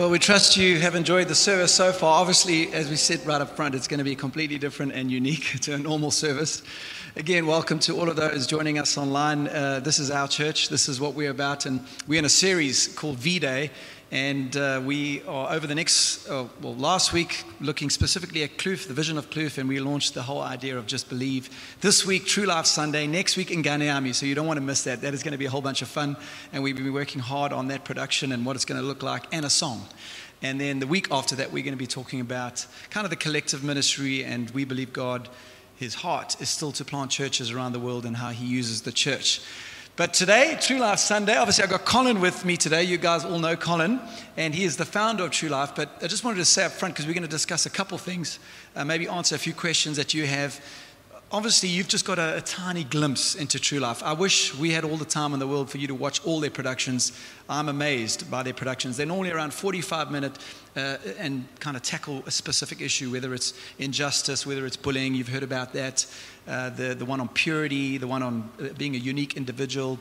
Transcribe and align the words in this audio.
Well, 0.00 0.08
we 0.08 0.18
trust 0.18 0.56
you 0.56 0.78
have 0.78 0.94
enjoyed 0.94 1.28
the 1.28 1.34
service 1.34 1.74
so 1.74 1.92
far. 1.92 2.22
Obviously, 2.22 2.72
as 2.72 2.88
we 2.88 2.96
said 2.96 3.20
right 3.26 3.38
up 3.38 3.54
front, 3.54 3.74
it's 3.74 3.86
going 3.86 3.98
to 3.98 4.04
be 4.04 4.16
completely 4.16 4.56
different 4.56 4.92
and 4.92 5.10
unique 5.10 5.60
to 5.60 5.74
a 5.74 5.78
normal 5.78 6.10
service. 6.10 6.62
Again, 7.16 7.46
welcome 7.46 7.78
to 7.80 8.00
all 8.00 8.08
of 8.08 8.16
those 8.16 8.46
joining 8.46 8.78
us 8.78 8.96
online. 8.96 9.48
Uh, 9.48 9.80
this 9.80 9.98
is 9.98 10.10
our 10.10 10.26
church. 10.26 10.70
This 10.70 10.88
is 10.88 11.02
what 11.02 11.12
we're 11.12 11.28
about. 11.30 11.66
And 11.66 11.84
we're 12.08 12.18
in 12.18 12.24
a 12.24 12.30
series 12.30 12.88
called 12.88 13.18
V 13.18 13.40
Day. 13.40 13.70
And 14.12 14.56
uh, 14.56 14.82
we 14.84 15.22
are 15.22 15.52
over 15.52 15.68
the 15.68 15.74
next, 15.74 16.28
uh, 16.28 16.46
well, 16.60 16.74
last 16.74 17.12
week, 17.12 17.44
looking 17.60 17.90
specifically 17.90 18.42
at 18.42 18.58
Kloof, 18.58 18.88
the 18.88 18.94
vision 18.94 19.16
of 19.16 19.30
Kloof, 19.30 19.56
and 19.56 19.68
we 19.68 19.78
launched 19.78 20.14
the 20.14 20.22
whole 20.22 20.42
idea 20.42 20.76
of 20.76 20.88
just 20.88 21.08
believe. 21.08 21.48
This 21.80 22.04
week, 22.04 22.26
True 22.26 22.44
Life 22.44 22.66
Sunday. 22.66 23.06
Next 23.06 23.36
week, 23.36 23.52
in 23.52 23.62
Nganeami. 23.62 24.12
So 24.12 24.26
you 24.26 24.34
don't 24.34 24.48
want 24.48 24.56
to 24.56 24.64
miss 24.64 24.82
that. 24.82 25.00
That 25.02 25.14
is 25.14 25.22
going 25.22 25.30
to 25.30 25.38
be 25.38 25.44
a 25.44 25.50
whole 25.50 25.60
bunch 25.60 25.80
of 25.80 25.86
fun. 25.86 26.16
And 26.52 26.60
we've 26.60 26.76
been 26.76 26.92
working 26.92 27.20
hard 27.20 27.52
on 27.52 27.68
that 27.68 27.84
production 27.84 28.32
and 28.32 28.44
what 28.44 28.56
it's 28.56 28.64
going 28.64 28.80
to 28.80 28.86
look 28.86 29.04
like, 29.04 29.26
and 29.30 29.44
a 29.44 29.50
song. 29.50 29.86
And 30.42 30.60
then 30.60 30.80
the 30.80 30.88
week 30.88 31.06
after 31.12 31.36
that, 31.36 31.52
we're 31.52 31.62
going 31.62 31.74
to 31.74 31.78
be 31.78 31.86
talking 31.86 32.20
about 32.20 32.66
kind 32.90 33.04
of 33.04 33.10
the 33.10 33.16
collective 33.16 33.62
ministry, 33.62 34.24
and 34.24 34.50
we 34.50 34.64
believe 34.64 34.92
God, 34.92 35.28
his 35.76 35.94
heart 35.94 36.40
is 36.40 36.48
still 36.48 36.72
to 36.72 36.84
plant 36.84 37.12
churches 37.12 37.52
around 37.52 37.74
the 37.74 37.80
world 37.80 38.04
and 38.04 38.16
how 38.16 38.30
he 38.30 38.44
uses 38.44 38.82
the 38.82 38.92
church. 38.92 39.40
But 40.00 40.14
today, 40.14 40.56
True 40.58 40.78
Life 40.78 40.98
Sunday, 40.98 41.36
obviously, 41.36 41.62
I've 41.62 41.68
got 41.68 41.84
Colin 41.84 42.20
with 42.20 42.42
me 42.46 42.56
today. 42.56 42.84
You 42.84 42.96
guys 42.96 43.22
all 43.22 43.38
know 43.38 43.54
Colin, 43.54 44.00
and 44.38 44.54
he 44.54 44.64
is 44.64 44.78
the 44.78 44.86
founder 44.86 45.24
of 45.24 45.30
True 45.30 45.50
Life. 45.50 45.74
But 45.74 45.90
I 46.00 46.06
just 46.06 46.24
wanted 46.24 46.38
to 46.38 46.46
say 46.46 46.64
up 46.64 46.72
front, 46.72 46.94
because 46.94 47.06
we're 47.06 47.12
going 47.12 47.22
to 47.22 47.28
discuss 47.28 47.66
a 47.66 47.70
couple 47.70 47.98
things, 47.98 48.38
uh, 48.74 48.82
maybe 48.82 49.06
answer 49.06 49.34
a 49.34 49.38
few 49.38 49.52
questions 49.52 49.98
that 49.98 50.14
you 50.14 50.24
have. 50.24 50.58
Obviously, 51.32 51.68
you've 51.68 51.86
just 51.86 52.04
got 52.04 52.18
a, 52.18 52.38
a, 52.38 52.40
tiny 52.40 52.82
glimpse 52.82 53.36
into 53.36 53.60
True 53.60 53.78
Life. 53.78 54.02
I 54.02 54.14
wish 54.14 54.52
we 54.56 54.72
had 54.72 54.82
all 54.82 54.96
the 54.96 55.04
time 55.04 55.32
in 55.32 55.38
the 55.38 55.46
world 55.46 55.70
for 55.70 55.78
you 55.78 55.86
to 55.86 55.94
watch 55.94 56.20
all 56.26 56.40
their 56.40 56.50
productions. 56.50 57.12
I'm 57.48 57.68
amazed 57.68 58.28
by 58.28 58.42
their 58.42 58.52
productions. 58.52 58.96
They're 58.96 59.06
normally 59.06 59.30
around 59.30 59.54
45 59.54 60.10
minutes 60.10 60.40
uh, 60.74 60.96
and 61.20 61.46
kind 61.60 61.76
of 61.76 61.84
tackle 61.84 62.24
a 62.26 62.32
specific 62.32 62.80
issue, 62.80 63.12
whether 63.12 63.32
it's 63.32 63.54
injustice, 63.78 64.44
whether 64.44 64.66
it's 64.66 64.76
bullying. 64.76 65.14
You've 65.14 65.28
heard 65.28 65.44
about 65.44 65.72
that. 65.74 66.04
Uh, 66.48 66.70
the, 66.70 66.96
the 66.96 67.04
one 67.04 67.20
on 67.20 67.28
purity, 67.28 67.96
the 67.96 68.08
one 68.08 68.24
on 68.24 68.50
uh, 68.60 68.70
being 68.76 68.96
a 68.96 68.98
unique 68.98 69.36
individual. 69.36 70.00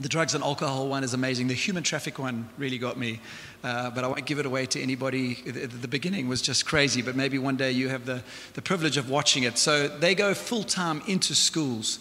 The 0.00 0.08
drugs 0.08 0.34
and 0.34 0.42
alcohol 0.42 0.88
one 0.88 1.04
is 1.04 1.12
amazing. 1.12 1.48
The 1.48 1.54
human 1.54 1.82
traffic 1.82 2.18
one 2.18 2.48
really 2.56 2.78
got 2.78 2.96
me, 2.96 3.20
uh, 3.62 3.90
but 3.90 4.04
I 4.04 4.06
won't 4.06 4.24
give 4.24 4.38
it 4.38 4.46
away 4.46 4.64
to 4.66 4.80
anybody. 4.80 5.34
The, 5.34 5.66
the, 5.66 5.88
beginning 5.88 6.28
was 6.28 6.40
just 6.40 6.64
crazy, 6.64 7.02
but 7.02 7.14
maybe 7.14 7.38
one 7.38 7.56
day 7.56 7.72
you 7.72 7.90
have 7.90 8.06
the, 8.06 8.22
the 8.54 8.62
privilege 8.62 8.96
of 8.96 9.10
watching 9.10 9.42
it. 9.42 9.58
So 9.58 9.88
they 9.88 10.14
go 10.14 10.32
full 10.32 10.64
time 10.64 11.02
into 11.06 11.34
schools, 11.34 11.98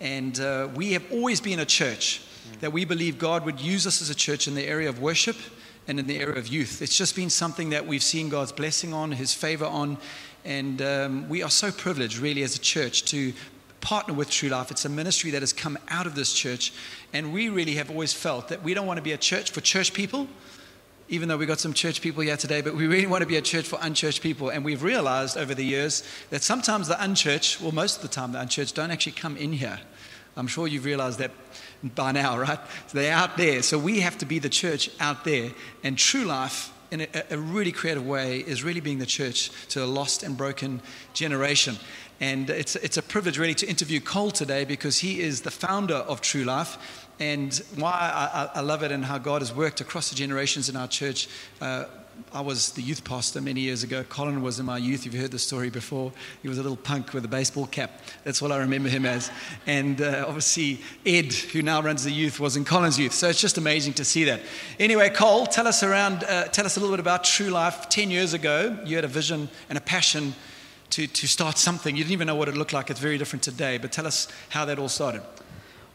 and 0.00 0.40
uh, 0.40 0.68
we 0.74 0.92
have 0.92 1.04
always 1.12 1.40
been 1.40 1.58
a 1.58 1.66
church 1.66 2.22
that 2.60 2.72
we 2.72 2.86
believe 2.86 3.18
God 3.18 3.44
would 3.44 3.60
use 3.60 3.86
us 3.86 4.00
as 4.00 4.08
a 4.08 4.14
church 4.14 4.48
in 4.48 4.54
the 4.54 4.64
area 4.64 4.88
of 4.88 5.00
worship 5.00 5.36
and 5.86 6.00
in 6.00 6.06
the 6.06 6.18
area 6.18 6.38
of 6.38 6.48
youth. 6.48 6.80
It's 6.80 6.96
just 6.96 7.14
been 7.14 7.30
something 7.30 7.70
that 7.70 7.86
we've 7.86 8.02
seen 8.02 8.30
God's 8.30 8.52
blessing 8.52 8.94
on, 8.94 9.12
His 9.12 9.34
favor 9.34 9.66
on, 9.66 9.98
and 10.44 10.80
um, 10.82 11.28
we 11.28 11.42
are 11.42 11.50
so 11.50 11.70
privileged, 11.70 12.18
really, 12.18 12.42
as 12.42 12.56
a 12.56 12.58
church, 12.58 13.04
to 13.06 13.32
partner 13.84 14.14
with 14.14 14.30
True 14.30 14.48
Life. 14.48 14.70
It's 14.70 14.86
a 14.86 14.88
ministry 14.88 15.30
that 15.32 15.42
has 15.42 15.52
come 15.52 15.78
out 15.88 16.06
of 16.06 16.14
this 16.14 16.32
church, 16.32 16.72
and 17.12 17.34
we 17.34 17.50
really 17.50 17.74
have 17.74 17.90
always 17.90 18.14
felt 18.14 18.48
that 18.48 18.62
we 18.62 18.72
don't 18.72 18.86
want 18.86 18.96
to 18.96 19.02
be 19.02 19.12
a 19.12 19.18
church 19.18 19.50
for 19.50 19.60
church 19.60 19.92
people, 19.92 20.26
even 21.10 21.28
though 21.28 21.36
we've 21.36 21.46
got 21.46 21.60
some 21.60 21.74
church 21.74 22.00
people 22.00 22.22
here 22.22 22.38
today, 22.38 22.62
but 22.62 22.74
we 22.74 22.86
really 22.86 23.06
want 23.06 23.20
to 23.20 23.26
be 23.26 23.36
a 23.36 23.42
church 23.42 23.66
for 23.66 23.78
unchurched 23.82 24.22
people. 24.22 24.48
And 24.48 24.64
we've 24.64 24.82
realized 24.82 25.36
over 25.36 25.54
the 25.54 25.66
years 25.66 26.02
that 26.30 26.42
sometimes 26.42 26.88
the 26.88 27.00
unchurched, 27.04 27.60
well, 27.60 27.72
most 27.72 27.96
of 27.96 28.02
the 28.02 28.08
time, 28.08 28.32
the 28.32 28.40
unchurched 28.40 28.74
don't 28.74 28.90
actually 28.90 29.12
come 29.12 29.36
in 29.36 29.52
here. 29.52 29.78
I'm 30.34 30.46
sure 30.46 30.66
you've 30.66 30.86
realized 30.86 31.18
that 31.18 31.32
by 31.82 32.12
now, 32.12 32.38
right? 32.38 32.58
So 32.86 32.98
they're 32.98 33.14
out 33.14 33.36
there. 33.36 33.62
So 33.62 33.78
we 33.78 34.00
have 34.00 34.16
to 34.18 34.26
be 34.26 34.38
the 34.38 34.48
church 34.48 34.88
out 34.98 35.26
there. 35.26 35.50
And 35.82 35.98
True 35.98 36.24
Life 36.24 36.72
in 36.90 37.02
a, 37.02 37.08
a, 37.30 37.38
really 37.38 37.72
creative 37.72 38.06
way 38.06 38.38
is 38.38 38.62
really 38.62 38.80
being 38.80 38.98
the 38.98 39.06
church 39.06 39.50
to 39.68 39.82
a 39.82 39.86
lost 39.86 40.22
and 40.22 40.36
broken 40.36 40.80
generation. 41.12 41.76
And 42.20 42.48
it's, 42.50 42.76
it's 42.76 42.96
a 42.96 43.02
privilege 43.02 43.38
really 43.38 43.54
to 43.54 43.66
interview 43.66 44.00
Cole 44.00 44.30
today 44.30 44.64
because 44.64 44.98
he 44.98 45.20
is 45.20 45.40
the 45.40 45.50
founder 45.50 45.94
of 45.94 46.20
True 46.20 46.44
Life. 46.44 47.08
And 47.20 47.54
why 47.76 48.50
I, 48.52 48.58
I 48.58 48.60
love 48.60 48.82
it 48.82 48.90
and 48.90 49.04
how 49.04 49.18
God 49.18 49.40
has 49.42 49.54
worked 49.54 49.80
across 49.80 50.10
the 50.10 50.16
generations 50.16 50.68
in 50.68 50.76
our 50.76 50.88
church. 50.88 51.28
Uh, 51.60 51.84
I 52.32 52.40
was 52.40 52.72
the 52.72 52.82
youth 52.82 53.04
pastor 53.04 53.40
many 53.40 53.60
years 53.60 53.82
ago. 53.82 54.04
Colin 54.04 54.42
was 54.42 54.58
in 54.58 54.66
my 54.66 54.78
youth. 54.78 55.04
You've 55.04 55.14
heard 55.14 55.30
the 55.30 55.38
story 55.38 55.70
before. 55.70 56.12
He 56.42 56.48
was 56.48 56.58
a 56.58 56.62
little 56.62 56.76
punk 56.76 57.12
with 57.12 57.24
a 57.24 57.28
baseball 57.28 57.66
cap. 57.66 58.00
That's 58.24 58.42
what 58.42 58.52
I 58.52 58.58
remember 58.58 58.88
him 58.88 59.06
as. 59.06 59.30
And 59.66 60.00
uh, 60.00 60.24
obviously, 60.26 60.80
Ed, 61.06 61.32
who 61.32 61.62
now 61.62 61.82
runs 61.82 62.04
the 62.04 62.12
youth, 62.12 62.40
was 62.40 62.56
in 62.56 62.64
Colin's 62.64 62.98
youth. 62.98 63.12
So 63.12 63.28
it's 63.28 63.40
just 63.40 63.58
amazing 63.58 63.94
to 63.94 64.04
see 64.04 64.24
that. 64.24 64.40
Anyway, 64.78 65.10
Cole, 65.10 65.46
tell 65.46 65.66
us 65.66 65.82
around. 65.82 66.24
Uh, 66.24 66.44
tell 66.44 66.66
us 66.66 66.76
a 66.76 66.80
little 66.80 66.94
bit 66.94 67.00
about 67.00 67.24
True 67.24 67.50
Life. 67.50 67.88
Ten 67.88 68.10
years 68.10 68.32
ago, 68.32 68.78
you 68.84 68.96
had 68.96 69.04
a 69.04 69.08
vision 69.08 69.48
and 69.68 69.78
a 69.78 69.82
passion 69.82 70.34
to, 70.94 71.08
to 71.08 71.26
start 71.26 71.58
something. 71.58 71.96
You 71.96 72.04
didn't 72.04 72.12
even 72.12 72.28
know 72.28 72.36
what 72.36 72.48
it 72.48 72.56
looked 72.56 72.72
like. 72.72 72.88
It's 72.88 73.00
very 73.00 73.18
different 73.18 73.42
today. 73.42 73.78
But 73.78 73.90
tell 73.90 74.06
us 74.06 74.28
how 74.50 74.64
that 74.66 74.78
all 74.78 74.88
started. 74.88 75.22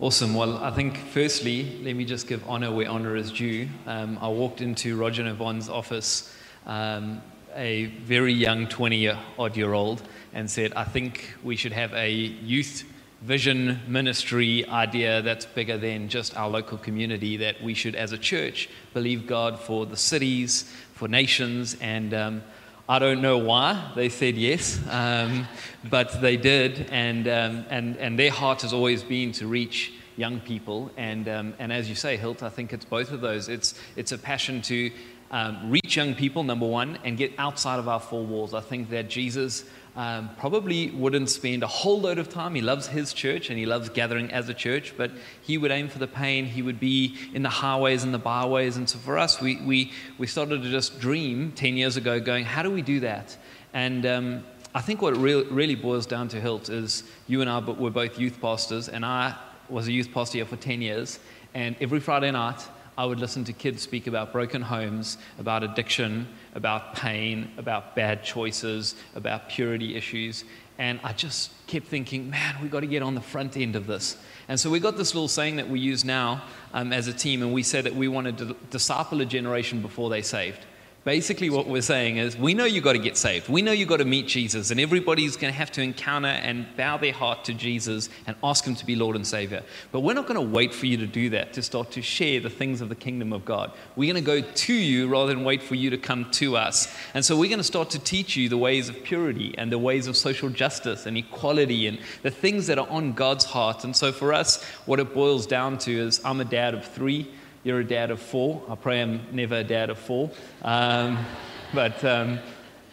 Awesome. 0.01 0.33
Well, 0.33 0.57
I 0.57 0.71
think 0.71 0.97
firstly, 0.97 1.79
let 1.83 1.95
me 1.95 2.03
just 2.03 2.27
give 2.27 2.43
honor 2.49 2.69
where 2.69 2.89
honor 2.89 3.15
is 3.15 3.31
due. 3.31 3.69
Um, 3.87 4.19
I 4.21 4.27
walked 4.27 4.59
into 4.59 4.97
Roger 4.97 5.23
Navon's 5.23 5.69
office, 5.69 6.35
um, 6.65 7.21
a 7.55 7.85
very 7.85 8.33
young 8.33 8.67
20 8.67 9.09
odd 9.37 9.55
year 9.55 9.71
old, 9.71 10.01
and 10.33 10.51
said, 10.51 10.73
I 10.73 10.83
think 10.83 11.33
we 11.45 11.55
should 11.55 11.71
have 11.71 11.93
a 11.93 12.11
youth 12.11 12.83
vision 13.21 13.79
ministry 13.87 14.65
idea 14.67 15.21
that's 15.21 15.45
bigger 15.45 15.77
than 15.77 16.09
just 16.09 16.35
our 16.35 16.49
local 16.49 16.77
community, 16.77 17.37
that 17.37 17.63
we 17.63 17.73
should, 17.73 17.95
as 17.95 18.11
a 18.11 18.17
church, 18.17 18.69
believe 18.93 19.27
God 19.27 19.57
for 19.57 19.85
the 19.85 19.97
cities, 19.97 20.69
for 20.93 21.07
nations, 21.07 21.77
and 21.79 22.13
um, 22.13 22.43
I 22.89 22.97
don't 22.97 23.21
know 23.21 23.37
why 23.37 23.91
they 23.93 24.09
said 24.09 24.35
yes, 24.35 24.79
um, 24.89 25.47
but 25.91 26.21
they 26.21 26.37
did, 26.37 26.87
and, 26.89 27.27
um, 27.27 27.65
and, 27.69 27.95
and 27.97 28.17
their 28.17 28.31
heart 28.31 28.63
has 28.63 28.73
always 28.73 29.03
been 29.03 29.31
to 29.33 29.45
reach 29.45 29.93
young 30.17 30.39
people. 30.39 30.89
And, 30.97 31.29
um, 31.29 31.53
and 31.59 31.71
as 31.71 31.87
you 31.87 31.93
say, 31.93 32.17
Hilt, 32.17 32.41
I 32.41 32.49
think 32.49 32.73
it's 32.73 32.85
both 32.85 33.11
of 33.11 33.21
those. 33.21 33.47
It's, 33.47 33.75
it's 33.95 34.11
a 34.11 34.17
passion 34.17 34.63
to 34.63 34.91
um, 35.29 35.69
reach 35.69 35.97
young 35.97 36.15
people, 36.15 36.41
number 36.43 36.65
one, 36.65 36.97
and 37.03 37.15
get 37.15 37.31
outside 37.37 37.77
of 37.77 37.87
our 37.87 37.99
four 37.99 38.25
walls. 38.25 38.55
I 38.55 38.61
think 38.61 38.89
that 38.89 39.07
Jesus 39.07 39.65
um, 39.95 40.29
probably 40.37 40.91
wouldn't 40.91 41.29
spend 41.29 41.63
a 41.63 41.67
whole 41.67 41.99
load 41.99 42.19
of 42.19 42.29
time. 42.29 42.55
He 42.55 42.61
loves 42.61 42.87
his 42.87 43.13
church 43.13 43.49
and 43.49 43.59
he 43.59 43.65
loves 43.65 43.89
gathering 43.89 44.31
as 44.31 44.47
a 44.49 44.53
church, 44.53 44.93
but 44.95 45.11
he 45.41 45.57
would 45.57 45.71
aim 45.71 45.89
for 45.89 45.99
the 45.99 46.07
pain. 46.07 46.45
He 46.45 46.61
would 46.61 46.79
be 46.79 47.17
in 47.33 47.43
the 47.43 47.49
highways 47.49 48.03
and 48.03 48.13
the 48.13 48.19
byways. 48.19 48.77
And 48.77 48.89
so 48.89 48.99
for 48.99 49.17
us, 49.17 49.41
we, 49.41 49.57
we, 49.61 49.91
we 50.17 50.27
started 50.27 50.63
to 50.63 50.69
just 50.69 50.99
dream 50.99 51.51
10 51.53 51.75
years 51.75 51.97
ago, 51.97 52.19
going, 52.19 52.45
how 52.45 52.63
do 52.63 52.71
we 52.71 52.81
do 52.81 52.99
that? 53.01 53.35
And 53.73 54.05
um, 54.05 54.43
I 54.73 54.81
think 54.81 55.01
what 55.01 55.15
it 55.15 55.17
re- 55.17 55.43
really 55.43 55.75
boils 55.75 56.05
down 56.05 56.27
to, 56.29 56.39
Hilt, 56.39 56.69
is 56.69 57.03
you 57.27 57.41
and 57.41 57.49
I 57.49 57.59
were 57.59 57.89
both 57.89 58.19
youth 58.19 58.39
pastors, 58.39 58.87
and 58.89 59.03
I 59.05 59.35
was 59.67 59.87
a 59.87 59.91
youth 59.91 60.11
pastor 60.13 60.37
here 60.37 60.45
for 60.45 60.55
10 60.55 60.81
years. 60.81 61.19
And 61.53 61.75
every 61.81 61.99
Friday 61.99 62.31
night, 62.31 62.65
I 62.99 63.05
would 63.05 63.21
listen 63.21 63.45
to 63.45 63.53
kids 63.53 63.81
speak 63.81 64.07
about 64.07 64.33
broken 64.33 64.61
homes, 64.61 65.17
about 65.39 65.63
addiction, 65.63 66.27
about 66.53 66.95
pain, 66.95 67.49
about 67.57 67.95
bad 67.95 68.25
choices, 68.25 68.93
about 69.15 69.47
purity 69.47 69.95
issues. 69.95 70.43
And 70.77 70.99
I 71.01 71.13
just 71.13 71.51
kept 71.65 71.87
thinking, 71.87 72.29
man, 72.29 72.57
we've 72.61 72.69
got 72.69 72.81
to 72.81 72.87
get 72.87 73.01
on 73.01 73.15
the 73.15 73.21
front 73.21 73.55
end 73.55 73.77
of 73.77 73.87
this. 73.87 74.17
And 74.49 74.59
so 74.59 74.69
we 74.69 74.81
got 74.81 74.97
this 74.97 75.15
little 75.15 75.29
saying 75.29 75.55
that 75.55 75.69
we 75.69 75.79
use 75.79 76.03
now 76.03 76.43
um, 76.73 76.91
as 76.91 77.07
a 77.07 77.13
team, 77.13 77.41
and 77.41 77.53
we 77.53 77.63
said 77.63 77.85
that 77.85 77.95
we 77.95 78.09
wanted 78.09 78.37
to 78.39 78.57
disciple 78.69 79.21
a 79.21 79.25
generation 79.25 79.81
before 79.81 80.09
they 80.09 80.21
saved. 80.21 80.59
Basically, 81.05 81.49
what 81.49 81.65
we're 81.65 81.81
saying 81.81 82.17
is, 82.17 82.35
we 82.37 82.53
know 82.53 82.65
you've 82.65 82.83
got 82.83 82.91
to 82.91 82.99
get 82.99 83.15
saved. 83.15 83.47
We 83.47 83.61
know 83.61 83.71
you've 83.71 83.87
got 83.87 83.97
to 83.97 84.05
meet 84.05 84.27
Jesus, 84.27 84.69
and 84.69 84.81
everybody's 84.81 85.37
going 85.37 85.51
to 85.51 85.57
have 85.57 85.71
to 85.71 85.81
encounter 85.81 86.27
and 86.27 86.67
bow 86.75 86.97
their 86.97 87.13
heart 87.13 87.45
to 87.45 87.53
Jesus 87.53 88.09
and 88.27 88.35
ask 88.43 88.65
Him 88.65 88.75
to 88.75 88.85
be 88.85 88.97
Lord 88.97 89.15
and 89.15 89.25
Savior. 89.25 89.63
But 89.93 90.01
we're 90.01 90.13
not 90.13 90.27
going 90.27 90.35
to 90.35 90.53
wait 90.55 90.73
for 90.73 90.87
you 90.87 90.97
to 90.97 91.07
do 91.07 91.29
that, 91.29 91.53
to 91.53 91.61
start 91.61 91.91
to 91.91 92.01
share 92.01 92.41
the 92.41 92.49
things 92.49 92.81
of 92.81 92.89
the 92.89 92.95
kingdom 92.95 93.31
of 93.31 93.45
God. 93.45 93.71
We're 93.95 94.11
going 94.11 94.23
to 94.23 94.41
go 94.41 94.41
to 94.41 94.73
you 94.73 95.07
rather 95.07 95.33
than 95.33 95.45
wait 95.45 95.63
for 95.63 95.75
you 95.75 95.89
to 95.89 95.97
come 95.97 96.29
to 96.31 96.57
us. 96.57 96.93
And 97.13 97.23
so 97.23 97.37
we're 97.37 97.49
going 97.49 97.59
to 97.59 97.63
start 97.63 97.91
to 97.91 97.99
teach 97.99 98.35
you 98.35 98.49
the 98.49 98.57
ways 98.57 98.89
of 98.89 99.01
purity 99.01 99.55
and 99.57 99.71
the 99.71 99.79
ways 99.79 100.05
of 100.07 100.17
social 100.17 100.49
justice 100.49 101.05
and 101.05 101.17
equality 101.17 101.87
and 101.87 101.97
the 102.23 102.31
things 102.31 102.67
that 102.67 102.77
are 102.77 102.89
on 102.89 103.13
God's 103.13 103.45
heart. 103.45 103.85
And 103.85 103.95
so 103.95 104.11
for 104.11 104.33
us, 104.33 104.61
what 104.85 104.99
it 104.99 105.13
boils 105.13 105.47
down 105.47 105.77
to 105.79 105.91
is 105.91 106.19
I'm 106.25 106.41
a 106.41 106.45
dad 106.45 106.73
of 106.73 106.83
three. 106.85 107.31
You're 107.63 107.81
a 107.81 107.83
dad 107.83 108.09
of 108.09 108.21
four. 108.21 108.61
I 108.69 108.75
pray 108.75 109.01
I'm 109.01 109.21
never 109.33 109.55
a 109.55 109.63
dad 109.63 109.89
of 109.89 109.97
four. 109.97 110.31
Um, 110.61 111.25
but, 111.73 112.03
um, 112.05 112.39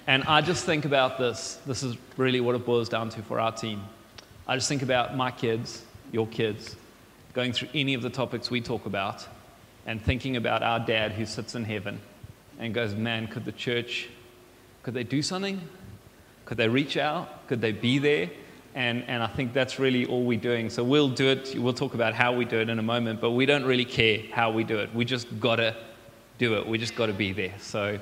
and 0.08 0.24
I 0.24 0.40
just 0.40 0.64
think 0.64 0.84
about 0.84 1.18
this. 1.18 1.60
This 1.66 1.84
is 1.84 1.96
really 2.16 2.40
what 2.40 2.56
it 2.56 2.66
boils 2.66 2.88
down 2.88 3.10
to 3.10 3.22
for 3.22 3.38
our 3.38 3.52
team. 3.52 3.82
I 4.48 4.56
just 4.56 4.68
think 4.68 4.82
about 4.82 5.16
my 5.16 5.30
kids, 5.30 5.82
your 6.10 6.26
kids, 6.26 6.74
going 7.32 7.52
through 7.52 7.68
any 7.74 7.94
of 7.94 8.02
the 8.02 8.10
topics 8.10 8.50
we 8.50 8.60
talk 8.60 8.86
about, 8.86 9.24
and 9.86 10.02
thinking 10.02 10.36
about 10.36 10.64
our 10.64 10.80
dad 10.80 11.12
who 11.12 11.26
sits 11.26 11.54
in 11.54 11.64
heaven 11.64 12.00
and 12.58 12.74
goes, 12.74 12.92
Man, 12.92 13.28
could 13.28 13.44
the 13.44 13.52
church, 13.52 14.08
could 14.82 14.94
they 14.94 15.04
do 15.04 15.22
something? 15.22 15.60
Could 16.44 16.56
they 16.56 16.68
reach 16.68 16.96
out? 16.96 17.46
Could 17.46 17.60
they 17.60 17.72
be 17.72 17.98
there? 17.98 18.30
And, 18.76 19.04
and 19.08 19.22
I 19.22 19.26
think 19.26 19.54
that's 19.54 19.78
really 19.78 20.04
all 20.04 20.22
we're 20.22 20.38
doing. 20.38 20.68
So 20.68 20.84
we'll 20.84 21.08
do 21.08 21.28
it. 21.30 21.54
We'll 21.56 21.72
talk 21.72 21.94
about 21.94 22.12
how 22.12 22.34
we 22.34 22.44
do 22.44 22.60
it 22.60 22.68
in 22.68 22.78
a 22.78 22.82
moment, 22.82 23.22
but 23.22 23.30
we 23.30 23.46
don't 23.46 23.64
really 23.64 23.86
care 23.86 24.20
how 24.30 24.52
we 24.52 24.64
do 24.64 24.78
it. 24.78 24.94
We 24.94 25.06
just 25.06 25.40
got 25.40 25.56
to 25.56 25.74
do 26.36 26.56
it. 26.58 26.66
We 26.66 26.76
just 26.76 26.94
got 26.94 27.06
to 27.06 27.14
be 27.14 27.32
there. 27.32 27.54
So 27.58 27.98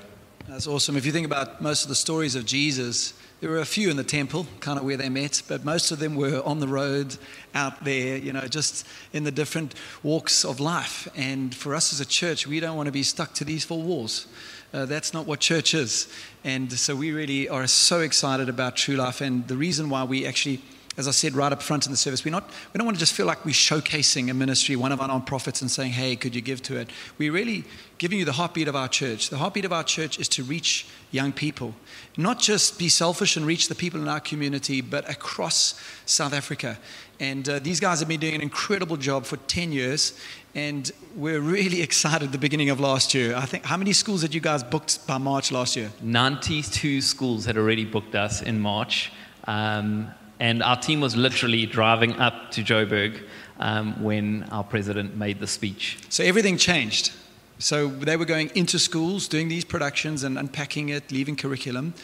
That's 0.48 0.66
awesome. 0.66 0.96
If 0.96 1.06
you 1.06 1.12
think 1.12 1.26
about 1.26 1.62
most 1.62 1.84
of 1.84 1.88
the 1.88 1.94
stories 1.94 2.34
of 2.34 2.44
Jesus, 2.44 3.14
there 3.40 3.50
were 3.50 3.58
a 3.58 3.64
few 3.64 3.88
in 3.88 3.96
the 3.96 4.04
temple, 4.04 4.46
kind 4.58 4.78
of 4.78 4.84
where 4.84 4.96
they 4.96 5.08
met, 5.08 5.42
but 5.46 5.64
most 5.64 5.92
of 5.92 6.00
them 6.00 6.16
were 6.16 6.42
on 6.44 6.58
the 6.58 6.66
road, 6.66 7.16
out 7.54 7.84
there, 7.84 8.16
you 8.16 8.32
know, 8.32 8.46
just 8.48 8.84
in 9.12 9.22
the 9.22 9.30
different 9.30 9.74
walks 10.02 10.44
of 10.44 10.58
life. 10.58 11.06
And 11.14 11.54
for 11.54 11.74
us 11.74 11.92
as 11.92 12.00
a 12.00 12.04
church, 12.04 12.46
we 12.48 12.58
don't 12.58 12.76
want 12.76 12.86
to 12.86 12.92
be 12.92 13.02
stuck 13.04 13.32
to 13.34 13.44
these 13.44 13.64
four 13.64 13.80
walls. 13.80 14.26
Uh, 14.74 14.84
that's 14.86 15.14
not 15.14 15.24
what 15.24 15.38
church 15.38 15.72
is. 15.72 16.12
And 16.42 16.72
so 16.72 16.96
we 16.96 17.12
really 17.12 17.48
are 17.48 17.68
so 17.68 18.00
excited 18.00 18.48
about 18.48 18.74
True 18.74 18.96
Life. 18.96 19.20
And 19.20 19.46
the 19.46 19.56
reason 19.56 19.88
why 19.88 20.02
we 20.02 20.26
actually 20.26 20.62
as 20.96 21.08
I 21.08 21.10
said 21.10 21.34
right 21.34 21.52
up 21.52 21.62
front 21.62 21.86
in 21.86 21.92
the 21.92 21.96
service, 21.96 22.24
we're 22.24 22.30
not, 22.30 22.48
we 22.72 22.78
don't 22.78 22.86
want 22.86 22.96
to 22.96 23.00
just 23.00 23.14
feel 23.14 23.26
like 23.26 23.44
we're 23.44 23.52
showcasing 23.52 24.30
a 24.30 24.34
ministry, 24.34 24.76
one 24.76 24.92
of 24.92 25.00
our 25.00 25.08
nonprofits, 25.08 25.60
and 25.60 25.70
saying, 25.70 25.92
hey, 25.92 26.14
could 26.16 26.34
you 26.34 26.40
give 26.40 26.62
to 26.64 26.76
it? 26.76 26.90
We're 27.18 27.32
really 27.32 27.64
giving 27.98 28.18
you 28.18 28.24
the 28.24 28.32
heartbeat 28.32 28.68
of 28.68 28.76
our 28.76 28.88
church. 28.88 29.30
The 29.30 29.38
heartbeat 29.38 29.64
of 29.64 29.72
our 29.72 29.84
church 29.84 30.18
is 30.18 30.28
to 30.30 30.44
reach 30.44 30.86
young 31.10 31.32
people, 31.32 31.74
not 32.16 32.40
just 32.40 32.78
be 32.78 32.88
selfish 32.88 33.36
and 33.36 33.46
reach 33.46 33.68
the 33.68 33.74
people 33.74 34.00
in 34.00 34.08
our 34.08 34.20
community, 34.20 34.80
but 34.80 35.08
across 35.08 35.80
South 36.06 36.32
Africa. 36.32 36.78
And 37.20 37.48
uh, 37.48 37.58
these 37.60 37.80
guys 37.80 38.00
have 38.00 38.08
been 38.08 38.20
doing 38.20 38.34
an 38.34 38.40
incredible 38.40 38.96
job 38.96 39.24
for 39.24 39.36
10 39.36 39.72
years. 39.72 40.18
And 40.54 40.90
we're 41.16 41.40
really 41.40 41.82
excited 41.88 42.32
the 42.32 42.38
beginning 42.38 42.70
of 42.70 42.80
last 42.80 43.14
year. 43.14 43.36
I 43.36 43.46
think, 43.46 43.64
how 43.64 43.76
many 43.76 43.92
schools 43.92 44.22
had 44.22 44.34
you 44.34 44.40
guys 44.40 44.62
booked 44.62 45.06
by 45.06 45.18
March 45.18 45.50
last 45.52 45.76
year? 45.76 45.90
92 46.02 47.00
schools 47.00 47.44
had 47.44 47.56
already 47.56 47.84
booked 47.84 48.14
us 48.14 48.42
in 48.42 48.60
March. 48.60 49.12
Um, 49.46 50.10
and 50.40 50.62
our 50.62 50.76
team 50.76 51.00
was 51.00 51.16
literally 51.16 51.66
driving 51.66 52.12
up 52.20 52.50
to 52.52 52.62
Joburg 52.62 53.22
um, 53.58 54.02
when 54.02 54.44
our 54.50 54.64
president 54.64 55.16
made 55.16 55.40
the 55.40 55.46
speech. 55.46 55.98
So 56.08 56.24
everything 56.24 56.56
changed. 56.56 57.12
So 57.58 57.88
they 57.88 58.16
were 58.16 58.24
going 58.24 58.50
into 58.54 58.78
schools, 58.78 59.28
doing 59.28 59.48
these 59.48 59.64
productions 59.64 60.24
and 60.24 60.38
unpacking 60.38 60.88
it, 60.88 61.12
leaving 61.12 61.36
curriculum. 61.36 61.94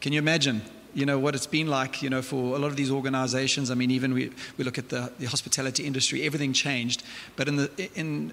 Can 0.00 0.12
you 0.12 0.18
imagine? 0.18 0.62
You 0.94 1.06
know 1.06 1.18
what 1.18 1.34
it's 1.34 1.46
been 1.46 1.68
like. 1.68 2.02
You 2.02 2.10
know 2.10 2.22
for 2.22 2.56
a 2.56 2.58
lot 2.58 2.68
of 2.68 2.76
these 2.76 2.90
organizations. 2.90 3.70
I 3.70 3.74
mean, 3.74 3.90
even 3.90 4.12
we, 4.12 4.30
we 4.56 4.64
look 4.64 4.78
at 4.78 4.88
the, 4.88 5.12
the 5.18 5.26
hospitality 5.26 5.84
industry. 5.84 6.22
Everything 6.22 6.52
changed, 6.52 7.02
but 7.36 7.48
in 7.48 7.56
the 7.56 7.90
in 7.94 8.32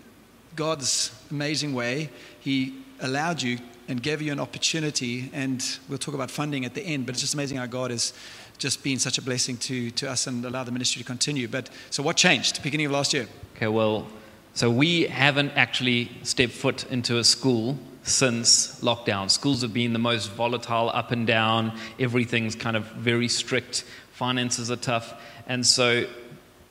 God's 0.56 1.12
amazing 1.30 1.74
way, 1.74 2.10
He 2.40 2.74
allowed 3.00 3.42
you 3.42 3.60
and 3.88 4.02
gave 4.02 4.22
you 4.22 4.32
an 4.32 4.40
opportunity. 4.40 5.30
And 5.34 5.64
we'll 5.88 5.98
talk 5.98 6.16
about 6.16 6.32
funding 6.32 6.66
at 6.66 6.74
the 6.74 6.82
end. 6.82 7.06
But 7.06 7.14
it's 7.14 7.22
just 7.22 7.34
amazing 7.34 7.58
how 7.58 7.68
God 7.68 7.92
is 7.92 8.14
just 8.58 8.84
been 8.84 9.00
such 9.00 9.18
a 9.18 9.22
blessing 9.22 9.58
to, 9.58 9.92
to 9.92 10.10
us 10.10 10.28
and 10.28 10.44
allow 10.46 10.64
the 10.64 10.72
ministry 10.72 11.02
to 11.02 11.06
continue. 11.06 11.48
But 11.48 11.70
so 11.90 12.04
what 12.04 12.18
changed 12.18 12.62
beginning 12.64 12.88
of 12.88 12.92
last 12.92 13.14
year? 13.14 13.28
Okay, 13.56 13.68
well, 13.68 14.08
so 14.54 14.72
we 14.72 15.04
haven't 15.04 15.52
actually 15.52 16.12
stepped 16.24 16.54
foot 16.54 16.90
into 16.92 17.18
a 17.18 17.24
school 17.24 17.78
since 18.04 18.82
lockdown. 18.82 19.30
Schools 19.30 19.62
have 19.62 19.74
been 19.74 19.94
the 19.94 20.00
most 20.00 20.32
volatile, 20.32 20.90
up 20.94 21.12
and 21.12 21.28
down. 21.28 21.78
Everything's 22.00 22.56
kind 22.56 22.76
of 22.76 22.86
very 22.86 23.28
strict. 23.28 23.84
Finances 24.14 24.72
are 24.72 24.78
tough. 24.78 25.22
And 25.48 25.66
so 25.66 26.08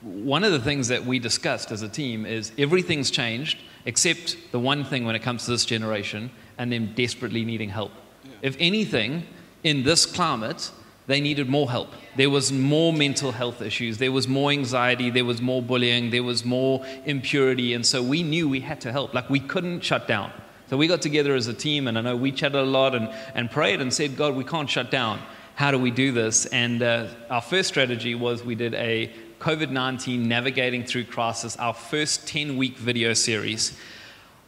one 0.01 0.43
of 0.43 0.51
the 0.51 0.59
things 0.59 0.87
that 0.89 1.05
we 1.05 1.19
discussed 1.19 1.71
as 1.71 1.81
a 1.81 1.89
team 1.89 2.25
is 2.25 2.51
everything's 2.57 3.09
changed 3.09 3.59
except 3.85 4.37
the 4.51 4.59
one 4.59 4.83
thing 4.83 5.05
when 5.05 5.15
it 5.15 5.21
comes 5.21 5.45
to 5.45 5.51
this 5.51 5.63
generation 5.63 6.29
and 6.57 6.71
them 6.71 6.93
desperately 6.93 7.45
needing 7.45 7.69
help. 7.69 7.91
Yeah. 8.23 8.31
If 8.41 8.57
anything, 8.59 9.23
in 9.63 9.83
this 9.83 10.05
climate, 10.05 10.71
they 11.07 11.21
needed 11.21 11.49
more 11.49 11.69
help. 11.71 11.89
There 12.17 12.29
was 12.29 12.51
more 12.51 12.91
mental 12.93 13.31
health 13.31 13.61
issues, 13.61 13.97
there 13.97 14.11
was 14.11 14.27
more 14.27 14.51
anxiety, 14.51 15.09
there 15.09 15.25
was 15.25 15.41
more 15.41 15.61
bullying, 15.61 16.11
there 16.11 16.23
was 16.23 16.45
more 16.45 16.85
impurity, 17.05 17.73
and 17.73 17.85
so 17.85 18.03
we 18.03 18.23
knew 18.23 18.47
we 18.47 18.59
had 18.59 18.81
to 18.81 18.91
help. 18.91 19.13
Like 19.13 19.29
we 19.29 19.39
couldn't 19.39 19.81
shut 19.81 20.07
down. 20.07 20.31
So 20.69 20.75
we 20.75 20.87
got 20.87 21.01
together 21.01 21.33
as 21.33 21.47
a 21.47 21.53
team, 21.53 21.87
and 21.87 21.97
I 21.97 22.01
know 22.01 22.17
we 22.17 22.33
chatted 22.33 22.59
a 22.59 22.63
lot 22.63 22.93
and, 22.93 23.09
and 23.33 23.49
prayed 23.49 23.79
and 23.79 23.93
said, 23.93 24.17
God, 24.17 24.35
we 24.35 24.43
can't 24.43 24.69
shut 24.69 24.91
down. 24.91 25.21
How 25.55 25.71
do 25.71 25.79
we 25.79 25.91
do 25.91 26.11
this? 26.11 26.45
And 26.47 26.83
uh, 26.83 27.07
our 27.29 27.41
first 27.41 27.69
strategy 27.69 28.13
was 28.13 28.43
we 28.43 28.53
did 28.53 28.73
a 28.73 29.11
COVID 29.39 29.69
19 29.69 30.27
Navigating 30.27 30.83
Through 30.83 31.05
Crisis, 31.05 31.55
our 31.55 31.73
first 31.73 32.27
10 32.27 32.57
week 32.57 32.77
video 32.77 33.13
series. 33.13 33.77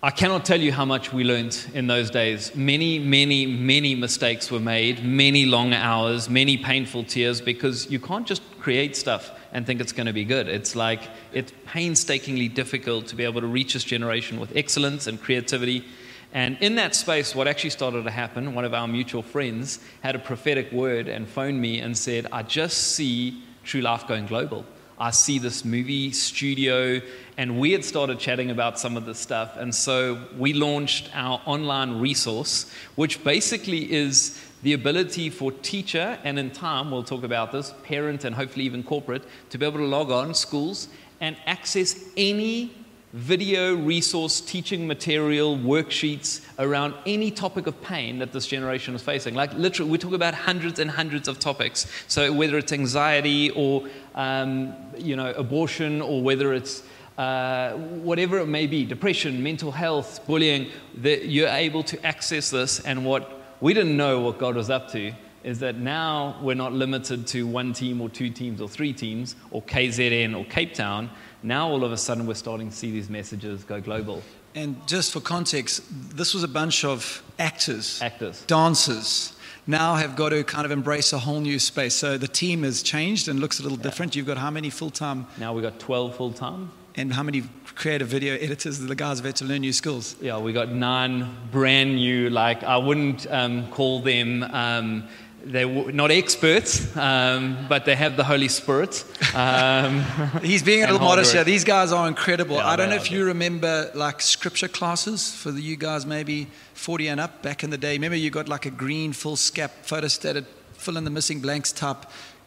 I 0.02 0.12
cannot 0.12 0.46
tell 0.46 0.62
you 0.62 0.72
how 0.72 0.86
much 0.86 1.12
we 1.12 1.26
learned 1.26 1.58
in 1.74 1.88
those 1.88 2.10
days. 2.10 2.56
Many, 2.56 3.00
many, 3.00 3.46
many 3.46 3.96
mistakes 3.96 4.50
were 4.50 4.62
made, 4.62 5.04
many 5.04 5.46
long 5.46 5.74
hours, 5.74 6.30
many 6.30 6.56
painful 6.56 7.04
tears, 7.04 7.42
because 7.42 7.92
you 7.92 8.00
can't 8.00 8.26
just 8.26 8.42
create 8.62 8.96
stuff 8.96 9.30
and 9.52 9.66
think 9.66 9.82
it's 9.82 9.92
going 9.92 10.08
to 10.08 10.14
be 10.14 10.24
good. 10.24 10.48
It's 10.48 10.74
like 10.74 11.02
it's 11.34 11.52
painstakingly 11.66 12.48
difficult 12.48 13.08
to 13.08 13.18
be 13.18 13.26
able 13.26 13.42
to 13.42 13.48
reach 13.48 13.74
this 13.74 13.84
generation 13.84 14.40
with 14.40 14.56
excellence 14.56 15.06
and 15.06 15.22
creativity. 15.22 15.84
And 16.32 16.58
in 16.62 16.76
that 16.76 16.96
space, 16.96 17.36
what 17.36 17.50
actually 17.50 17.72
started 17.72 18.06
to 18.06 18.12
happen, 18.12 18.56
one 18.56 18.64
of 18.64 18.74
our 18.74 18.88
mutual 18.88 19.22
friends 19.22 19.80
had 20.00 20.16
a 20.16 20.20
prophetic 20.20 20.72
word 20.72 21.10
and 21.10 21.28
phoned 21.28 21.60
me 21.60 21.82
and 21.82 21.98
said, 21.98 22.26
I 22.32 22.44
just 22.44 22.94
see 22.94 23.44
True 23.66 23.82
Life 23.82 24.08
going 24.08 24.28
global. 24.28 24.64
I 25.00 25.12
see 25.12 25.40
this 25.40 25.64
movie 25.64 26.12
studio, 26.12 27.02
and 27.38 27.58
we 27.58 27.72
had 27.72 27.86
started 27.86 28.20
chatting 28.20 28.52
about 28.52 28.78
some 28.78 28.98
of 28.98 29.06
this 29.06 29.18
stuff. 29.18 29.56
And 29.56 29.74
so 29.74 30.20
we 30.38 30.52
launched 30.52 31.10
our 31.16 31.42
online 31.46 32.00
resource, 32.00 32.70
which 32.96 33.24
basically 33.24 33.92
is 33.92 34.38
the 34.62 34.74
ability 34.74 35.30
for 35.30 35.54
teacher, 35.54 36.20
and 36.26 36.38
in 36.38 36.52
time 36.52 36.92
we'll 36.92 37.04
talk 37.04 37.24
about 37.24 37.54
this, 37.54 37.74
parent, 37.84 38.26
and 38.26 38.36
hopefully 38.36 38.66
even 38.66 38.84
corporate, 38.84 39.24
to 39.52 39.58
be 39.58 39.66
able 39.66 39.80
to 39.80 39.86
log 39.86 40.12
on 40.12 40.34
schools 40.34 40.90
and 41.22 41.38
access 41.46 42.04
any 42.18 42.74
video 43.14 43.76
resource, 43.76 44.40
teaching 44.40 44.86
material, 44.86 45.58
worksheets 45.58 46.46
around 46.60 46.94
any 47.08 47.32
topic 47.32 47.66
of 47.66 47.82
pain 47.82 48.20
that 48.20 48.32
this 48.32 48.46
generation 48.46 48.94
is 48.94 49.02
facing. 49.02 49.34
Like 49.34 49.52
literally, 49.54 49.90
we 49.90 49.98
talk 49.98 50.14
about 50.14 50.36
hundreds 50.36 50.78
and 50.78 50.92
hundreds 50.92 51.28
of 51.28 51.40
topics. 51.40 51.92
So 52.08 52.32
whether 52.32 52.58
it's 52.58 52.72
anxiety 52.72 53.50
or 53.52 53.88
um, 54.20 54.74
you 54.98 55.16
know 55.16 55.32
abortion 55.32 56.02
or 56.02 56.22
whether 56.22 56.54
it's 56.54 56.84
uh, 57.18 57.74
whatever 58.10 58.40
it 58.40 58.48
may 58.48 58.66
be, 58.66 58.86
depression, 58.86 59.44
mental 59.44 59.72
health, 59.72 60.26
bullying, 60.28 60.70
that 60.96 61.26
you're 61.26 61.50
able 61.50 61.84
to 61.84 62.06
access 62.06 62.50
this. 62.50 62.80
And 62.82 63.06
what 63.06 63.42
we 63.60 63.74
didn't 63.74 63.98
know 63.98 64.22
what 64.22 64.38
God 64.38 64.56
was 64.56 64.70
up 64.70 64.90
to 64.92 65.12
is 65.44 65.60
that 65.60 65.76
now 65.76 66.38
we're 66.42 66.56
not 66.56 66.72
limited 66.72 67.28
to 67.28 67.46
one 67.46 67.74
team 67.74 68.00
or 68.02 68.10
two 68.10 68.30
teams 68.30 68.62
or 68.62 68.70
three 68.70 68.94
teams 68.94 69.36
or 69.52 69.62
KZN 69.64 70.38
or 70.38 70.46
Cape 70.46 70.74
Town 70.74 71.10
now, 71.42 71.70
all 71.70 71.86
of 71.86 71.92
a 71.92 71.98
sudden, 71.98 72.28
we're 72.28 72.34
starting 72.34 72.70
to 72.70 72.76
see 72.76 72.92
these 72.92 73.10
messages 73.10 73.64
go 73.64 73.80
global. 73.80 74.22
And 74.56 74.86
just 74.88 75.14
for 75.14 75.22
context, 75.22 75.84
this 76.16 76.34
was 76.34 76.44
a 76.44 76.48
bunch 76.48 76.84
of 76.84 77.24
actors, 77.38 78.02
actors, 78.02 78.44
dancers, 78.46 79.34
now 79.70 79.94
have 79.94 80.16
got 80.16 80.30
to 80.30 80.44
kind 80.44 80.66
of 80.66 80.72
embrace 80.72 81.14
a 81.14 81.20
whole 81.20 81.40
new 81.40 81.60
space. 81.60 81.94
So 81.94 82.18
the 82.18 82.28
team 82.28 82.64
has 82.64 82.82
changed 82.82 83.28
and 83.28 83.40
looks 83.40 83.60
a 83.60 83.64
little 83.64 83.78
yeah. 83.78 83.84
different. 83.84 84.16
You've 84.16 84.26
got 84.26 84.38
how 84.38 84.50
many 84.50 84.72
full 84.72 84.90
time? 84.90 85.28
Now 85.38 85.54
we've 85.54 85.64
got 85.64 85.80
12 85.80 86.16
full 86.16 86.34
time. 86.34 86.72
And 86.96 87.14
how 87.14 87.22
many 87.22 87.44
creative 87.76 88.08
video 88.08 88.34
editors 88.34 88.80
the 88.80 88.96
guys 88.96 89.20
have 89.20 89.26
had 89.28 89.36
to 89.38 89.46
learn 89.46 89.62
new 89.62 89.72
skills? 89.72 90.16
Yeah, 90.20 90.40
we 90.40 90.54
got 90.54 90.70
nine 90.70 91.30
brand 91.52 91.96
new, 91.96 92.32
like, 92.32 92.64
I 92.64 92.78
wouldn't 92.78 93.28
um, 93.30 93.70
call 93.70 94.02
them. 94.02 94.44
Um, 94.44 95.08
they're 95.44 95.92
not 95.92 96.12
experts, 96.12 96.96
um, 96.98 97.66
but 97.68 97.86
they 97.86 97.96
have 97.96 98.18
the 98.18 98.24
Holy 98.24 98.48
Spirit. 98.48 99.04
Um, 99.36 100.02
He's 100.44 100.64
being 100.64 100.84
a 100.84 100.92
little 100.92 101.00
modest 101.00 101.34
here. 101.34 101.44
These 101.44 101.64
guys 101.64 101.92
are 101.92 102.08
incredible. 102.08 102.58
Yeah, 102.58 102.68
I 102.68 102.76
don't 102.76 102.90
know 102.90 102.96
if 102.96 103.12
you 103.12 103.26
remember 103.26 103.92
like 103.96 104.22
scripture 104.22 104.68
classes 104.68 105.34
for 105.34 105.52
the, 105.52 105.62
you 105.62 105.76
guys, 105.76 106.06
maybe 106.06 106.48
40 106.74 107.08
and 107.08 107.20
up 107.20 107.42
back 107.42 107.64
in 107.64 107.70
the 107.70 107.78
day. 107.78 107.94
Remember, 107.94 108.18
you 108.18 108.30
got 108.30 108.50
like 108.50 108.66
a 108.66 108.72
green 108.72 109.14
foolscap 109.14 109.72
photostated, 109.86 110.46
fill 110.74 110.98
in 110.98 111.04
the 111.04 111.10
missing 111.10 111.40
blanks 111.40 111.72
type 111.72 112.06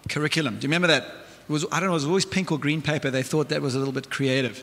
curriculum. 0.09 0.59
Do 0.59 0.65
you 0.65 0.69
remember 0.69 0.89
that? 0.89 1.05
It 1.05 1.53
was, 1.53 1.67
I 1.73 1.81
don't 1.81 1.89
know, 1.89 1.95
it 1.95 1.95
was 1.95 2.07
always 2.07 2.25
pink 2.25 2.53
or 2.53 2.59
green 2.59 2.83
paper. 2.83 3.11
They 3.11 3.23
thought 3.23 3.49
that 3.49 3.63
was 3.63 3.75
a 3.75 3.79
little 3.79 3.93
bit 3.93 4.11
creative. 4.11 4.63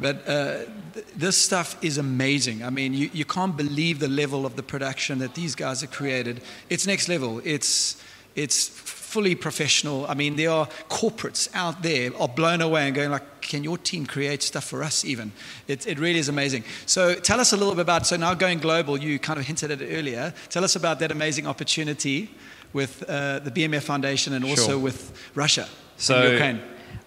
But 0.00 0.28
uh, 0.28 0.64
th- 0.94 1.06
this 1.16 1.36
stuff 1.36 1.76
is 1.82 1.98
amazing. 1.98 2.62
I 2.62 2.70
mean, 2.70 2.94
you, 2.94 3.10
you 3.12 3.24
can't 3.24 3.56
believe 3.56 3.98
the 3.98 4.08
level 4.08 4.46
of 4.46 4.56
the 4.56 4.62
production 4.62 5.18
that 5.18 5.34
these 5.34 5.54
guys 5.54 5.80
have 5.80 5.90
created. 5.90 6.40
It's 6.70 6.86
next 6.86 7.08
level. 7.08 7.40
It's, 7.44 8.02
it's 8.36 8.68
fully 8.68 9.34
professional. 9.34 10.06
I 10.06 10.14
mean, 10.14 10.36
there 10.36 10.50
are 10.50 10.66
corporates 10.88 11.48
out 11.54 11.82
there 11.82 12.14
are 12.20 12.28
blown 12.28 12.60
away 12.60 12.86
and 12.86 12.94
going 12.94 13.10
like, 13.10 13.40
can 13.40 13.64
your 13.64 13.78
team 13.78 14.04
create 14.04 14.42
stuff 14.42 14.64
for 14.64 14.82
us 14.82 15.04
even? 15.04 15.32
It, 15.66 15.86
it 15.86 15.98
really 15.98 16.18
is 16.18 16.28
amazing. 16.28 16.64
So 16.84 17.14
tell 17.14 17.40
us 17.40 17.52
a 17.52 17.56
little 17.56 17.74
bit 17.74 17.80
about, 17.80 18.06
so 18.06 18.16
now 18.16 18.34
going 18.34 18.58
global, 18.58 18.98
you 18.98 19.18
kind 19.18 19.38
of 19.38 19.46
hinted 19.46 19.70
at 19.70 19.80
it 19.80 19.96
earlier. 19.96 20.34
Tell 20.50 20.62
us 20.62 20.76
about 20.76 20.98
that 21.00 21.10
amazing 21.10 21.46
opportunity 21.46 22.30
with 22.74 23.02
uh, 23.08 23.38
the 23.38 23.50
BMF 23.50 23.82
Foundation 23.82 24.34
and 24.34 24.44
also 24.44 24.72
sure. 24.72 24.78
with 24.78 25.30
Russia 25.34 25.66
so, 25.96 26.30
Ukraine. 26.30 26.60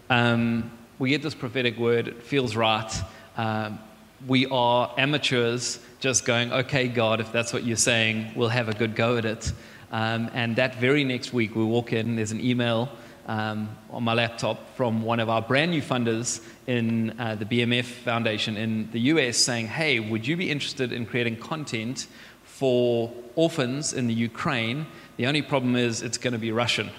Um, 0.10 0.72
we 1.02 1.10
get 1.10 1.24
this 1.24 1.34
prophetic 1.34 1.80
word, 1.80 2.08
it 2.08 2.22
feels 2.22 2.56
right. 2.56 2.94
Um, 3.36 3.80
we 4.28 4.46
are 4.46 4.94
amateurs 5.00 5.80
just 6.00 6.26
going, 6.26 6.54
okay, 6.54 6.88
God, 6.88 7.20
if 7.20 7.32
that's 7.32 7.52
what 7.52 7.64
you're 7.64 7.76
saying, 7.76 8.34
we'll 8.36 8.50
have 8.50 8.70
a 8.70 8.74
good 8.76 8.96
go 8.96 9.18
at 9.18 9.26
it. 9.26 9.52
Um, 9.92 10.30
and 10.36 10.56
that 10.58 10.76
very 10.76 11.04
next 11.04 11.34
week, 11.34 11.56
we 11.56 11.64
walk 11.64 11.92
in, 11.92 12.18
there's 12.18 12.32
an 12.32 12.40
email 12.40 12.88
um, 13.26 13.76
on 13.90 14.04
my 14.04 14.14
laptop 14.14 14.76
from 14.76 15.02
one 15.02 15.20
of 15.20 15.28
our 15.28 15.42
brand 15.42 15.72
new 15.72 15.82
funders 15.82 16.40
in 16.68 17.20
uh, 17.20 17.34
the 17.34 17.46
BMF 17.46 17.86
Foundation 17.86 18.56
in 18.56 18.88
the 18.92 19.00
US 19.00 19.38
saying, 19.38 19.70
Hey, 19.70 20.00
would 20.00 20.28
you 20.28 20.38
be 20.38 20.52
interested 20.52 20.94
in 20.94 21.08
creating 21.08 21.38
content 21.38 22.06
for 22.44 23.12
orphans 23.36 23.92
in 23.92 24.06
the 24.06 24.14
Ukraine? 24.14 24.86
The 25.18 25.26
only 25.26 25.42
problem 25.42 25.76
is 25.76 26.04
it's 26.04 26.20
going 26.20 26.34
to 26.34 26.40
be 26.40 26.52
Russian. 26.52 26.92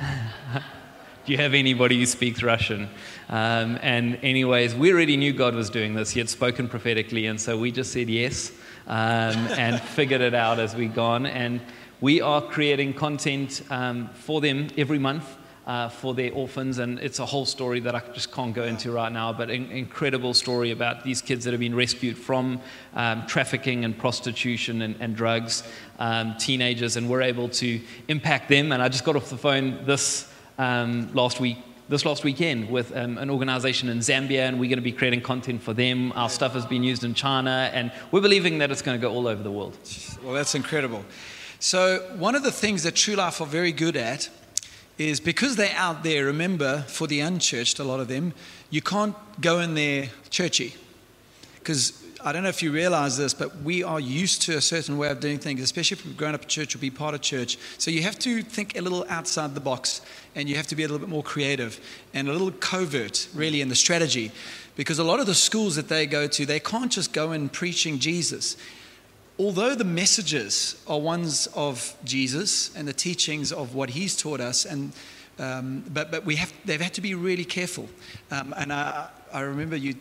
Do 1.24 1.30
you 1.30 1.38
have 1.38 1.54
anybody 1.54 2.00
who 2.00 2.06
speaks 2.06 2.42
Russian? 2.42 2.88
Um, 3.28 3.78
and, 3.80 4.18
anyways, 4.24 4.74
we 4.74 4.92
already 4.92 5.16
knew 5.16 5.32
God 5.32 5.54
was 5.54 5.70
doing 5.70 5.94
this. 5.94 6.10
He 6.10 6.18
had 6.18 6.28
spoken 6.28 6.66
prophetically, 6.66 7.26
and 7.26 7.40
so 7.40 7.56
we 7.56 7.70
just 7.70 7.92
said 7.92 8.08
yes 8.10 8.50
um, 8.88 9.36
and 9.56 9.80
figured 9.94 10.20
it 10.20 10.34
out 10.34 10.58
as 10.58 10.74
we 10.74 10.88
gone. 10.88 11.26
And 11.26 11.60
we 12.00 12.20
are 12.20 12.42
creating 12.42 12.94
content 12.94 13.62
um, 13.70 14.10
for 14.14 14.40
them 14.40 14.66
every 14.76 14.98
month. 14.98 15.36
Uh, 15.64 15.88
for 15.88 16.12
their 16.12 16.32
orphans, 16.32 16.78
and 16.78 16.98
it's 16.98 17.20
a 17.20 17.24
whole 17.24 17.46
story 17.46 17.78
that 17.78 17.94
I 17.94 18.02
just 18.14 18.32
can't 18.32 18.52
go 18.52 18.64
into 18.64 18.90
right 18.90 19.12
now, 19.12 19.32
but 19.32 19.48
an 19.48 19.70
incredible 19.70 20.34
story 20.34 20.72
about 20.72 21.04
these 21.04 21.22
kids 21.22 21.44
that 21.44 21.52
have 21.52 21.60
been 21.60 21.76
rescued 21.76 22.18
from 22.18 22.60
um, 22.94 23.24
trafficking 23.28 23.84
and 23.84 23.96
prostitution 23.96 24.82
and, 24.82 24.96
and 24.98 25.14
drugs, 25.14 25.62
um, 26.00 26.34
teenagers, 26.36 26.96
and 26.96 27.08
we're 27.08 27.22
able 27.22 27.48
to 27.50 27.80
impact 28.08 28.48
them. 28.48 28.72
And 28.72 28.82
I 28.82 28.88
just 28.88 29.04
got 29.04 29.14
off 29.14 29.30
the 29.30 29.36
phone 29.36 29.84
this 29.84 30.31
um, 30.62 31.12
last 31.12 31.40
week 31.40 31.56
this 31.88 32.06
last 32.06 32.24
weekend 32.24 32.70
with 32.70 32.96
um, 32.96 33.18
an 33.18 33.28
organization 33.28 33.88
in 33.90 33.98
Zambia, 33.98 34.48
and 34.48 34.58
we're 34.58 34.68
going 34.68 34.78
to 34.78 34.82
be 34.82 34.92
creating 34.92 35.20
content 35.20 35.60
for 35.60 35.74
them. 35.74 36.12
Our 36.12 36.30
stuff 36.30 36.54
has 36.54 36.64
been 36.64 36.82
used 36.82 37.04
in 37.04 37.12
China, 37.12 37.70
and 37.74 37.92
we're 38.10 38.22
believing 38.22 38.58
that 38.58 38.70
it's 38.70 38.80
going 38.80 38.98
to 38.98 39.02
go 39.02 39.12
all 39.12 39.26
over 39.26 39.42
the 39.42 39.50
world. 39.50 39.76
Well, 40.22 40.32
that's 40.32 40.54
incredible. 40.54 41.04
So, 41.58 41.98
one 42.16 42.34
of 42.34 42.44
the 42.44 42.52
things 42.52 42.84
that 42.84 42.94
True 42.94 43.14
Life 43.14 43.40
are 43.42 43.46
very 43.46 43.72
good 43.72 43.96
at 43.96 44.30
is 44.96 45.20
because 45.20 45.56
they're 45.56 45.76
out 45.76 46.02
there, 46.02 46.24
remember, 46.24 46.82
for 46.86 47.06
the 47.06 47.20
unchurched, 47.20 47.78
a 47.78 47.84
lot 47.84 48.00
of 48.00 48.08
them, 48.08 48.32
you 48.70 48.80
can't 48.80 49.16
go 49.40 49.58
in 49.58 49.74
there 49.74 50.08
churchy. 50.30 50.74
Because 51.58 52.01
I 52.24 52.32
don't 52.32 52.44
know 52.44 52.48
if 52.48 52.62
you 52.62 52.70
realize 52.70 53.16
this, 53.16 53.34
but 53.34 53.62
we 53.62 53.82
are 53.82 53.98
used 53.98 54.42
to 54.42 54.56
a 54.56 54.60
certain 54.60 54.96
way 54.96 55.08
of 55.08 55.18
doing 55.18 55.38
things, 55.38 55.60
especially 55.60 55.96
if 55.96 56.06
we've 56.06 56.16
grown 56.16 56.34
up 56.34 56.42
in 56.42 56.48
church 56.48 56.74
or 56.74 56.78
be 56.78 56.90
part 56.90 57.14
of 57.14 57.20
church. 57.20 57.58
So 57.78 57.90
you 57.90 58.02
have 58.02 58.18
to 58.20 58.42
think 58.42 58.76
a 58.78 58.80
little 58.80 59.04
outside 59.08 59.54
the 59.54 59.60
box 59.60 60.02
and 60.36 60.48
you 60.48 60.54
have 60.54 60.68
to 60.68 60.76
be 60.76 60.84
a 60.84 60.86
little 60.86 61.00
bit 61.00 61.08
more 61.08 61.24
creative 61.24 61.80
and 62.14 62.28
a 62.28 62.32
little 62.32 62.52
covert, 62.52 63.28
really, 63.34 63.60
in 63.60 63.68
the 63.68 63.74
strategy. 63.74 64.30
Because 64.76 65.00
a 65.00 65.04
lot 65.04 65.18
of 65.18 65.26
the 65.26 65.34
schools 65.34 65.74
that 65.74 65.88
they 65.88 66.06
go 66.06 66.28
to, 66.28 66.46
they 66.46 66.60
can't 66.60 66.92
just 66.92 67.12
go 67.12 67.32
in 67.32 67.48
preaching 67.48 67.98
Jesus. 67.98 68.56
Although 69.38 69.74
the 69.74 69.84
messages 69.84 70.80
are 70.86 71.00
ones 71.00 71.48
of 71.56 71.94
Jesus 72.04 72.74
and 72.76 72.86
the 72.86 72.92
teachings 72.92 73.50
of 73.50 73.74
what 73.74 73.90
he's 73.90 74.16
taught 74.16 74.40
us, 74.40 74.64
and 74.64 74.92
um, 75.38 75.82
but, 75.92 76.10
but 76.10 76.24
we 76.24 76.36
have, 76.36 76.52
they've 76.64 76.80
had 76.80 76.94
to 76.94 77.00
be 77.00 77.14
really 77.14 77.44
careful. 77.44 77.88
Um, 78.30 78.54
and 78.56 78.72
I, 78.72 79.08
I 79.32 79.40
remember 79.40 79.76
you 79.76 79.94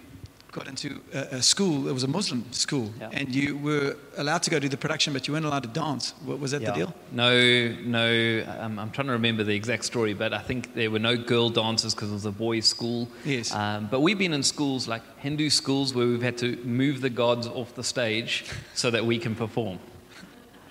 got 0.52 0.68
into 0.68 1.00
a, 1.14 1.38
a, 1.38 1.42
school, 1.42 1.88
it 1.88 1.94
was 1.94 2.04
a 2.04 2.08
Muslim 2.08 2.44
school, 2.52 2.92
yeah. 3.00 3.10
and 3.14 3.34
you 3.34 3.58
were 3.58 3.96
allowed 4.18 4.44
to 4.44 4.50
go 4.50 4.60
do 4.60 4.68
the 4.68 4.78
production, 4.78 5.14
but 5.14 5.28
you 5.28 5.34
weren't 5.34 5.46
allowed 5.46 5.64
to 5.64 5.70
dance. 5.70 6.14
What, 6.26 6.40
Was 6.40 6.52
that 6.52 6.62
yeah. 6.62 6.72
the 6.72 6.76
deal? 6.76 6.94
No, 7.12 7.70
no. 7.84 8.44
Um, 8.60 8.78
I'm 8.78 8.92
trying 8.92 9.08
to 9.08 9.14
remember 9.14 9.44
the 9.44 9.56
exact 9.56 9.86
story, 9.86 10.14
but 10.14 10.34
I 10.34 10.40
think 10.40 10.74
there 10.74 10.92
were 10.92 11.00
no 11.00 11.16
girl 11.16 11.50
dancers 11.50 11.96
because 11.96 12.10
it 12.10 12.14
was 12.14 12.26
a 12.26 12.32
boys' 12.32 12.66
school. 12.66 13.08
Yes. 13.24 13.54
Um, 13.54 13.88
but 13.90 14.02
we've 14.02 14.18
been 14.18 14.34
in 14.34 14.44
schools 14.44 14.88
like 14.88 15.04
Hindu 15.20 15.50
schools 15.50 15.94
where 15.94 16.06
we've 16.06 16.22
had 16.22 16.38
to 16.40 16.58
move 16.64 17.00
the 17.02 17.10
gods 17.10 17.48
off 17.48 17.74
the 17.76 17.84
stage 17.84 18.46
so 18.74 18.92
that 18.92 19.06
we 19.06 19.20
can 19.20 19.36
perform. 19.36 19.80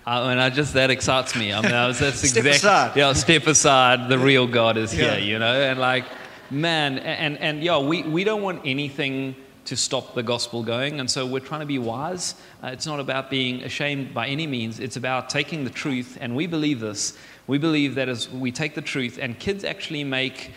Uh, 0.07 0.29
and 0.31 0.41
I 0.41 0.51
just 0.51 0.75
that 0.75 0.91
excites 0.91 1.37
me. 1.37 1.53
I 1.53 1.61
mean, 1.61 1.73
I 1.73 1.87
was, 1.87 1.99
that's 1.99 2.29
step 2.29 2.45
aside. 2.45 2.97
Yeah, 2.97 3.13
step 3.13 3.47
aside. 3.47 4.09
The 4.09 4.19
real 4.19 4.47
God 4.47 4.77
is 4.77 4.95
yeah. 4.95 5.15
here, 5.15 5.25
you 5.25 5.39
know, 5.39 5.61
and 5.61 5.79
like, 5.79 6.05
man, 6.51 6.99
and 6.99 7.39
and 7.39 7.63
yeah, 7.63 7.79
we 7.79 8.03
we 8.03 8.25
don't 8.25 8.43
want 8.43 8.63
anything 8.65 9.37
to 9.71 9.77
stop 9.77 10.17
the 10.17 10.23
gospel 10.25 10.65
going. 10.65 10.99
And 10.99 11.09
so 11.09 11.25
we're 11.25 11.39
trying 11.39 11.61
to 11.61 11.67
be 11.67 11.79
wise. 11.79 12.35
Uh, 12.61 12.71
it's 12.73 12.87
not 12.87 12.99
about 12.99 13.31
being 13.31 13.63
ashamed 13.63 14.13
by 14.13 14.27
any 14.27 14.45
means, 14.45 14.81
it's 14.81 14.97
about 14.97 15.31
taking 15.31 15.63
the 15.63 15.71
truth. 15.71 16.19
And 16.21 16.35
we 16.35 16.49
believe 16.49 16.81
this. 16.81 17.17
We 17.47 17.57
believe 17.57 17.95
that 17.95 18.09
as 18.09 18.29
we 18.29 18.51
take 18.51 18.75
the 18.75 18.83
truth, 18.83 19.17
and 19.23 19.39
kids 19.39 19.63
actually 19.63 20.03
make 20.03 20.51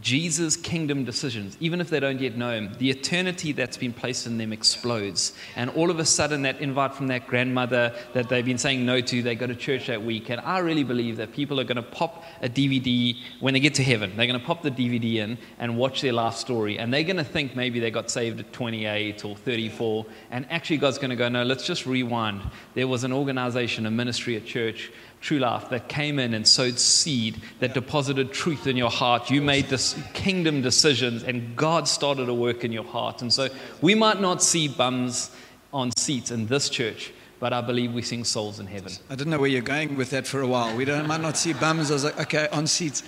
Jesus' 0.00 0.56
kingdom 0.56 1.04
decisions, 1.04 1.56
even 1.60 1.80
if 1.80 1.90
they 1.90 1.98
don't 1.98 2.20
yet 2.20 2.36
know 2.36 2.52
him, 2.52 2.72
the 2.78 2.88
eternity 2.88 3.52
that's 3.52 3.76
been 3.76 3.92
placed 3.92 4.26
in 4.26 4.38
them 4.38 4.52
explodes. 4.52 5.32
And 5.56 5.70
all 5.70 5.90
of 5.90 5.98
a 5.98 6.04
sudden, 6.04 6.42
that 6.42 6.60
invite 6.60 6.94
from 6.94 7.08
that 7.08 7.26
grandmother 7.26 7.94
that 8.12 8.28
they've 8.28 8.44
been 8.44 8.58
saying 8.58 8.86
no 8.86 9.00
to, 9.00 9.22
they 9.22 9.34
go 9.34 9.46
to 9.46 9.56
church 9.56 9.88
that 9.88 10.02
week. 10.02 10.30
And 10.30 10.40
I 10.42 10.58
really 10.58 10.84
believe 10.84 11.16
that 11.16 11.32
people 11.32 11.58
are 11.58 11.64
going 11.64 11.76
to 11.76 11.82
pop 11.82 12.24
a 12.42 12.48
DVD 12.48 13.16
when 13.40 13.54
they 13.54 13.60
get 13.60 13.74
to 13.74 13.82
heaven. 13.82 14.16
They're 14.16 14.26
going 14.26 14.38
to 14.38 14.46
pop 14.46 14.62
the 14.62 14.70
DVD 14.70 15.16
in 15.16 15.38
and 15.58 15.76
watch 15.76 16.00
their 16.00 16.12
life 16.12 16.34
story. 16.34 16.78
And 16.78 16.94
they're 16.94 17.02
going 17.02 17.16
to 17.16 17.24
think 17.24 17.56
maybe 17.56 17.80
they 17.80 17.90
got 17.90 18.10
saved 18.10 18.38
at 18.38 18.52
28 18.52 19.24
or 19.24 19.36
34. 19.36 20.06
And 20.30 20.46
actually, 20.50 20.76
God's 20.76 20.98
going 20.98 21.10
to 21.10 21.16
go, 21.16 21.28
no, 21.28 21.42
let's 21.42 21.66
just 21.66 21.86
rewind. 21.86 22.42
There 22.74 22.86
was 22.86 23.02
an 23.02 23.12
organization, 23.12 23.86
a 23.86 23.90
ministry, 23.90 24.36
a 24.36 24.40
church 24.40 24.92
True 25.20 25.38
Life 25.38 25.68
that 25.70 25.88
came 25.88 26.18
in 26.18 26.34
and 26.34 26.46
sowed 26.46 26.78
seed, 26.78 27.40
that 27.60 27.74
deposited 27.74 28.32
truth 28.32 28.66
in 28.66 28.76
your 28.76 28.90
heart. 28.90 29.30
You 29.30 29.42
made 29.42 29.66
this 29.66 30.00
kingdom 30.14 30.62
decisions, 30.62 31.22
and 31.22 31.56
God 31.56 31.88
started 31.88 32.28
a 32.28 32.34
work 32.34 32.64
in 32.64 32.72
your 32.72 32.84
heart. 32.84 33.22
And 33.22 33.32
so 33.32 33.48
we 33.80 33.94
might 33.94 34.20
not 34.20 34.42
see 34.42 34.68
bums 34.68 35.30
on 35.72 35.90
seats 35.98 36.30
in 36.30 36.46
this 36.46 36.68
church, 36.68 37.12
but 37.40 37.52
I 37.52 37.60
believe 37.60 37.92
we 37.92 38.02
sing 38.02 38.24
souls 38.24 38.58
in 38.58 38.66
heaven. 38.66 38.92
I 39.08 39.14
didn't 39.14 39.30
know 39.30 39.38
where 39.38 39.48
you're 39.48 39.62
going 39.62 39.96
with 39.96 40.10
that 40.10 40.26
for 40.26 40.40
a 40.40 40.46
while. 40.46 40.76
We 40.76 40.84
don't, 40.84 41.06
might 41.06 41.20
not 41.20 41.36
see 41.36 41.52
bums. 41.52 41.90
Like, 42.04 42.18
okay, 42.20 42.48
on 42.52 42.66
seats. 42.66 43.02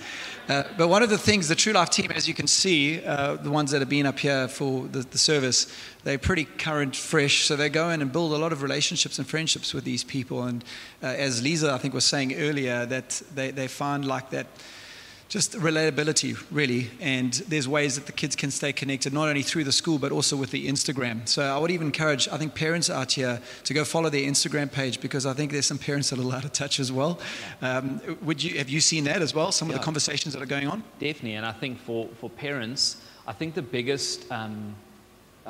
Uh, 0.47 0.63
but 0.77 0.87
one 0.87 1.03
of 1.03 1.09
the 1.09 1.17
things, 1.17 1.47
the 1.47 1.55
True 1.55 1.73
Life 1.73 1.89
team, 1.89 2.11
as 2.11 2.27
you 2.27 2.33
can 2.33 2.47
see, 2.47 3.03
uh, 3.03 3.35
the 3.35 3.51
ones 3.51 3.71
that 3.71 3.79
have 3.79 3.89
been 3.89 4.05
up 4.05 4.19
here 4.19 4.47
for 4.47 4.87
the, 4.87 4.99
the, 4.99 5.17
service, 5.17 5.73
they're 6.03 6.17
pretty 6.17 6.45
current, 6.45 6.95
fresh. 6.95 7.45
So 7.45 7.55
they 7.55 7.69
go 7.69 7.89
in 7.89 8.01
and 8.01 8.11
build 8.11 8.33
a 8.33 8.37
lot 8.37 8.51
of 8.51 8.61
relationships 8.63 9.19
and 9.19 9.27
friendships 9.27 9.73
with 9.73 9.83
these 9.83 10.03
people. 10.03 10.43
And 10.43 10.63
uh, 11.03 11.07
as 11.07 11.43
Lisa, 11.43 11.71
I 11.71 11.77
think, 11.77 11.93
was 11.93 12.05
saying 12.05 12.33
earlier, 12.35 12.85
that 12.85 13.21
they, 13.35 13.51
they 13.51 13.67
find 13.67 14.05
like 14.05 14.29
that 14.31 14.47
just 15.31 15.53
relatability, 15.53 16.37
really. 16.51 16.89
And 16.99 17.31
there's 17.47 17.65
ways 17.65 17.95
that 17.95 18.05
the 18.05 18.11
kids 18.11 18.35
can 18.35 18.51
stay 18.51 18.73
connected, 18.73 19.13
not 19.13 19.29
only 19.29 19.43
through 19.43 19.63
the 19.63 19.71
school, 19.71 19.97
but 19.97 20.11
also 20.11 20.35
with 20.35 20.51
the 20.51 20.67
Instagram. 20.67 21.25
So 21.25 21.41
I 21.41 21.57
would 21.57 21.71
even 21.71 21.87
encourage, 21.87 22.27
I 22.27 22.37
think, 22.37 22.53
parents 22.53 22.89
out 22.89 23.13
here 23.13 23.39
to 23.63 23.73
go 23.73 23.85
follow 23.85 24.09
their 24.09 24.29
Instagram 24.29 24.69
page 24.69 24.99
because 24.99 25.25
I 25.25 25.31
think 25.31 25.53
there's 25.53 25.65
some 25.65 25.77
parents 25.77 26.09
that 26.09 26.19
are 26.19 26.21
a 26.21 26.25
little 26.25 26.37
out 26.37 26.43
of 26.43 26.51
touch 26.51 26.81
as 26.81 26.91
well. 26.91 27.17
Um, 27.61 28.01
would 28.21 28.43
you, 28.43 28.57
have 28.57 28.69
you 28.69 28.81
seen 28.81 29.05
that 29.05 29.21
as 29.21 29.33
well, 29.33 29.53
some 29.53 29.69
yeah. 29.69 29.75
of 29.75 29.79
the 29.79 29.85
conversations 29.85 30.33
that 30.33 30.43
are 30.43 30.45
going 30.57 30.67
on? 30.67 30.83
Definitely. 30.99 31.35
And 31.35 31.45
I 31.45 31.53
think 31.53 31.79
for, 31.79 32.09
for 32.19 32.29
parents, 32.29 32.97
I 33.25 33.31
think 33.31 33.53
the 33.55 33.61
biggest. 33.61 34.29
Um, 34.29 34.75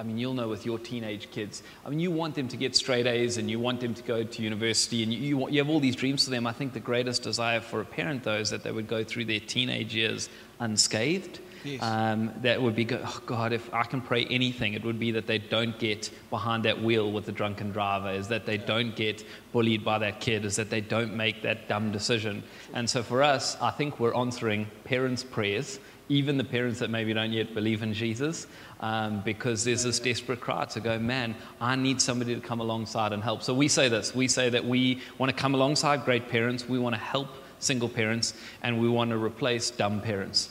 I 0.02 0.04
mean, 0.04 0.18
you'll 0.18 0.34
know 0.34 0.48
with 0.48 0.66
your 0.66 0.80
teenage 0.80 1.30
kids. 1.30 1.62
I 1.86 1.90
mean, 1.90 2.00
you 2.00 2.10
want 2.10 2.34
them 2.34 2.48
to 2.48 2.58
get 2.58 2.76
straight 2.76 3.06
A's 3.06 3.38
and 3.38 3.52
you 3.52 3.60
want 3.60 3.82
them 3.82 3.94
to 3.94 4.02
go 4.02 4.24
to 4.24 4.42
university 4.42 5.04
and 5.04 5.14
you, 5.14 5.20
you, 5.20 5.50
you 5.50 5.60
have 5.60 5.70
all 5.70 5.80
these 5.80 5.96
dreams 5.96 6.26
for 6.26 6.32
them. 6.32 6.48
I 6.48 6.54
think 6.54 6.74
the 6.74 6.80
greatest 6.80 7.22
desire 7.22 7.60
for 7.62 7.82
a 7.82 7.86
parent, 7.86 8.24
though, 8.24 8.38
is 8.38 8.50
that 8.50 8.64
they 8.64 8.72
would 8.72 8.88
go 8.88 9.04
through 9.04 9.26
their 9.26 9.40
teenage 9.40 9.94
years 9.94 10.28
unscathed. 10.60 11.40
Yes. 11.64 11.84
Um, 11.84 12.34
that 12.42 12.60
would 12.60 12.76
be 12.76 12.86
good. 12.86 13.02
Oh 13.06 13.22
God, 13.28 13.54
if 13.54 13.72
I 13.72 13.84
can 13.84 14.02
pray 14.02 14.26
anything, 14.26 14.74
it 14.74 14.84
would 14.84 14.98
be 14.98 15.12
that 15.12 15.28
they 15.28 15.38
don't 15.38 15.78
get 15.78 16.10
behind 16.32 16.66
that 16.66 16.82
wheel 16.82 17.12
with 17.12 17.28
the 17.28 17.32
drunken 17.32 17.72
driver, 17.72 18.10
is 18.10 18.30
that 18.30 18.48
they 18.48 18.58
don't 18.58 18.96
get 18.96 19.24
bullied 19.54 19.86
by 19.86 20.00
that 20.00 20.20
kid, 20.20 20.46
is 20.46 20.56
that 20.56 20.72
they 20.72 20.82
don't 20.82 21.16
make 21.16 21.44
that 21.44 21.70
dumb 21.70 21.92
decision. 21.92 22.42
And 22.74 22.90
so 22.90 23.04
for 23.04 23.22
us, 23.22 23.56
I 23.62 23.70
think 23.70 24.00
we're 24.00 24.16
answering 24.16 24.66
parents' 24.84 25.24
prayers, 25.24 25.80
even 26.12 26.38
the 26.38 26.44
parents 26.44 26.80
that 26.80 26.90
maybe 26.90 27.14
don't 27.14 27.32
yet 27.32 27.54
believe 27.54 27.84
in 27.84 27.94
Jesus 27.94 28.46
um, 28.82 29.22
because 29.22 29.64
there's 29.64 29.84
this 29.84 29.98
desperate 29.98 30.42
cry 30.42 30.66
to 30.66 30.82
go, 30.82 31.00
man, 31.00 31.36
I 31.62 31.78
need 31.78 32.02
somebody 32.02 32.36
to 32.36 32.42
come 32.42 32.60
alongside 32.60 33.14
and 33.14 33.24
help. 33.24 33.42
So 33.44 33.54
we 33.54 33.70
say 33.70 33.88
this 33.88 34.14
we 34.14 34.28
say 34.28 34.50
that 34.50 34.66
we 34.66 35.00
want 35.18 35.36
to 35.36 35.42
come 35.42 35.56
alongside 35.56 36.04
great 36.04 36.28
parents, 36.28 36.68
we 36.68 36.80
want 36.80 36.96
to 36.96 37.02
help 37.02 37.30
single 37.60 37.88
parents, 37.88 38.34
and 38.62 38.82
we 38.82 38.90
want 38.90 39.12
to 39.12 39.18
replace 39.18 39.72
dumb 39.72 40.02
parents. 40.02 40.50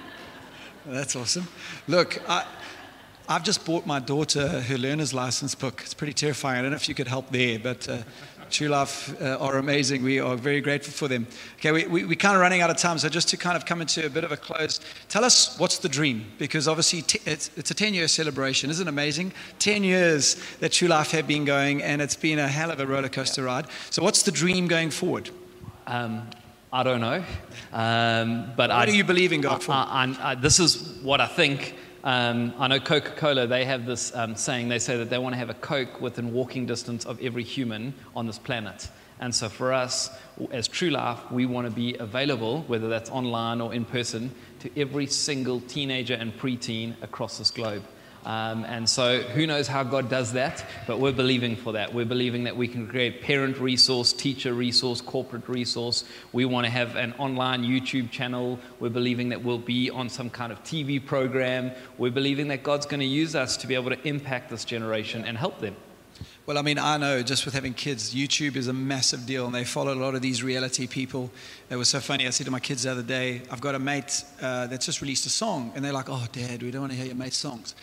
That's 0.86 1.14
awesome. 1.14 1.46
Look, 1.86 2.22
I, 2.26 2.46
I've 3.28 3.44
just 3.44 3.66
bought 3.66 3.86
my 3.86 3.98
daughter 3.98 4.62
her 4.62 4.78
learner's 4.78 5.12
license 5.12 5.54
book. 5.54 5.82
It's 5.82 5.94
pretty 5.94 6.14
terrifying. 6.14 6.60
I 6.60 6.62
don't 6.62 6.70
know 6.70 6.76
if 6.76 6.88
you 6.88 6.94
could 6.94 7.08
help 7.08 7.30
there, 7.30 7.58
but. 7.58 7.86
Uh, 7.88 7.98
True 8.50 8.68
Life 8.68 9.20
uh, 9.22 9.36
are 9.38 9.58
amazing. 9.58 10.02
We 10.02 10.20
are 10.20 10.36
very 10.36 10.60
grateful 10.60 10.92
for 10.92 11.08
them. 11.08 11.26
Okay, 11.56 11.72
we, 11.72 11.86
we, 11.86 12.04
we're 12.04 12.14
kind 12.14 12.34
of 12.34 12.40
running 12.40 12.60
out 12.60 12.70
of 12.70 12.76
time, 12.76 12.98
so 12.98 13.08
just 13.08 13.28
to 13.28 13.36
kind 13.36 13.56
of 13.56 13.64
come 13.64 13.80
into 13.80 14.04
a 14.04 14.10
bit 14.10 14.24
of 14.24 14.32
a 14.32 14.36
close, 14.36 14.80
tell 15.08 15.24
us 15.24 15.58
what's 15.58 15.78
the 15.78 15.88
dream? 15.88 16.26
Because 16.38 16.66
obviously 16.68 17.02
t- 17.02 17.20
it's, 17.24 17.50
it's 17.56 17.70
a 17.70 17.74
10 17.74 17.94
year 17.94 18.08
celebration. 18.08 18.70
Isn't 18.70 18.86
it 18.86 18.90
amazing? 18.90 19.32
10 19.58 19.84
years 19.84 20.36
that 20.60 20.72
True 20.72 20.88
Life 20.88 21.12
have 21.12 21.26
been 21.26 21.44
going, 21.44 21.82
and 21.82 22.02
it's 22.02 22.16
been 22.16 22.38
a 22.38 22.48
hell 22.48 22.70
of 22.70 22.80
a 22.80 22.86
roller 22.86 23.08
coaster 23.08 23.44
ride. 23.44 23.66
So, 23.90 24.02
what's 24.02 24.22
the 24.22 24.32
dream 24.32 24.66
going 24.66 24.90
forward? 24.90 25.30
Um, 25.86 26.28
I 26.72 26.82
don't 26.82 27.00
know. 27.00 27.24
Um, 27.72 28.52
but 28.56 28.70
what 28.70 28.78
I, 28.78 28.86
do 28.86 28.96
you 28.96 29.04
believe 29.04 29.32
in 29.32 29.40
God 29.40 29.62
for? 29.62 29.72
I, 29.72 30.14
I, 30.20 30.34
this 30.36 30.60
is 30.60 30.98
what 31.02 31.20
I 31.20 31.26
think 31.26 31.74
um, 32.04 32.54
I 32.58 32.68
know 32.68 32.80
Coca 32.80 33.10
Cola, 33.10 33.46
they 33.46 33.64
have 33.64 33.84
this 33.84 34.14
um, 34.14 34.34
saying, 34.34 34.68
they 34.68 34.78
say 34.78 34.96
that 34.96 35.10
they 35.10 35.18
want 35.18 35.34
to 35.34 35.38
have 35.38 35.50
a 35.50 35.54
Coke 35.54 36.00
within 36.00 36.32
walking 36.32 36.66
distance 36.66 37.04
of 37.04 37.20
every 37.22 37.42
human 37.44 37.94
on 38.16 38.26
this 38.26 38.38
planet. 38.38 38.88
And 39.20 39.34
so 39.34 39.50
for 39.50 39.72
us, 39.72 40.08
as 40.50 40.66
True 40.66 40.88
Life, 40.88 41.30
we 41.30 41.44
want 41.44 41.66
to 41.66 41.70
be 41.70 41.94
available, 41.98 42.62
whether 42.62 42.88
that's 42.88 43.10
online 43.10 43.60
or 43.60 43.74
in 43.74 43.84
person, 43.84 44.34
to 44.60 44.80
every 44.80 45.06
single 45.06 45.60
teenager 45.60 46.14
and 46.14 46.36
preteen 46.38 46.94
across 47.02 47.36
this 47.36 47.50
globe. 47.50 47.82
Um, 48.24 48.64
and 48.64 48.88
so, 48.88 49.20
who 49.20 49.46
knows 49.46 49.66
how 49.66 49.82
God 49.82 50.10
does 50.10 50.32
that, 50.32 50.64
but 50.86 50.98
we're 50.98 51.12
believing 51.12 51.56
for 51.56 51.72
that. 51.72 51.94
We're 51.94 52.04
believing 52.04 52.44
that 52.44 52.56
we 52.56 52.68
can 52.68 52.86
create 52.86 53.22
parent 53.22 53.58
resource, 53.58 54.12
teacher 54.12 54.52
resource, 54.52 55.00
corporate 55.00 55.48
resource. 55.48 56.04
We 56.32 56.44
want 56.44 56.66
to 56.66 56.70
have 56.70 56.96
an 56.96 57.14
online 57.18 57.64
YouTube 57.64 58.10
channel. 58.10 58.58
We're 58.78 58.90
believing 58.90 59.30
that 59.30 59.42
we'll 59.42 59.58
be 59.58 59.88
on 59.88 60.08
some 60.08 60.28
kind 60.28 60.52
of 60.52 60.62
TV 60.62 61.04
program. 61.04 61.72
We're 61.96 62.10
believing 62.10 62.48
that 62.48 62.62
God's 62.62 62.86
going 62.86 63.00
to 63.00 63.06
use 63.06 63.34
us 63.34 63.56
to 63.58 63.66
be 63.66 63.74
able 63.74 63.90
to 63.90 64.08
impact 64.08 64.50
this 64.50 64.64
generation 64.64 65.24
and 65.24 65.38
help 65.38 65.60
them. 65.60 65.76
Well, 66.46 66.56
I 66.56 66.62
mean, 66.62 66.78
I 66.78 66.96
know 66.96 67.22
just 67.22 67.44
with 67.44 67.52
having 67.54 67.74
kids, 67.74 68.14
YouTube 68.14 68.56
is 68.56 68.66
a 68.66 68.72
massive 68.72 69.26
deal, 69.26 69.44
and 69.44 69.54
they 69.54 69.62
follow 69.62 69.92
a 69.92 70.00
lot 70.00 70.14
of 70.14 70.22
these 70.22 70.42
reality 70.42 70.86
people. 70.86 71.30
It 71.68 71.76
was 71.76 71.88
so 71.88 72.00
funny. 72.00 72.26
I 72.26 72.30
said 72.30 72.46
to 72.46 72.50
my 72.50 72.58
kids 72.58 72.84
the 72.84 72.90
other 72.90 73.02
day, 73.02 73.42
I've 73.50 73.60
got 73.60 73.74
a 73.74 73.78
mate 73.78 74.24
uh, 74.40 74.66
that's 74.66 74.86
just 74.86 75.02
released 75.02 75.26
a 75.26 75.28
song, 75.28 75.70
and 75.74 75.84
they're 75.84 75.92
like, 75.92 76.08
"Oh, 76.08 76.26
Dad, 76.32 76.62
we 76.62 76.70
don't 76.70 76.80
want 76.80 76.92
to 76.92 76.98
hear 76.98 77.06
your 77.06 77.14
mate's 77.14 77.36
songs." 77.36 77.74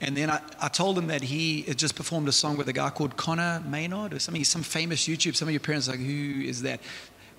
And 0.00 0.16
then 0.16 0.30
I, 0.30 0.40
I 0.60 0.68
told 0.68 0.96
them 0.96 1.08
that 1.08 1.22
he 1.22 1.62
had 1.62 1.76
just 1.76 1.94
performed 1.94 2.26
a 2.26 2.32
song 2.32 2.56
with 2.56 2.68
a 2.68 2.72
guy 2.72 2.88
called 2.88 3.16
Conor 3.16 3.62
Maynard 3.68 4.14
or 4.14 4.18
something. 4.18 4.40
He's 4.40 4.48
some 4.48 4.62
famous 4.62 5.06
YouTube. 5.06 5.36
Some 5.36 5.48
of 5.48 5.52
your 5.52 5.60
parents 5.60 5.86
are 5.88 5.92
like, 5.92 6.00
"Who 6.00 6.40
is 6.40 6.62
that?" 6.62 6.80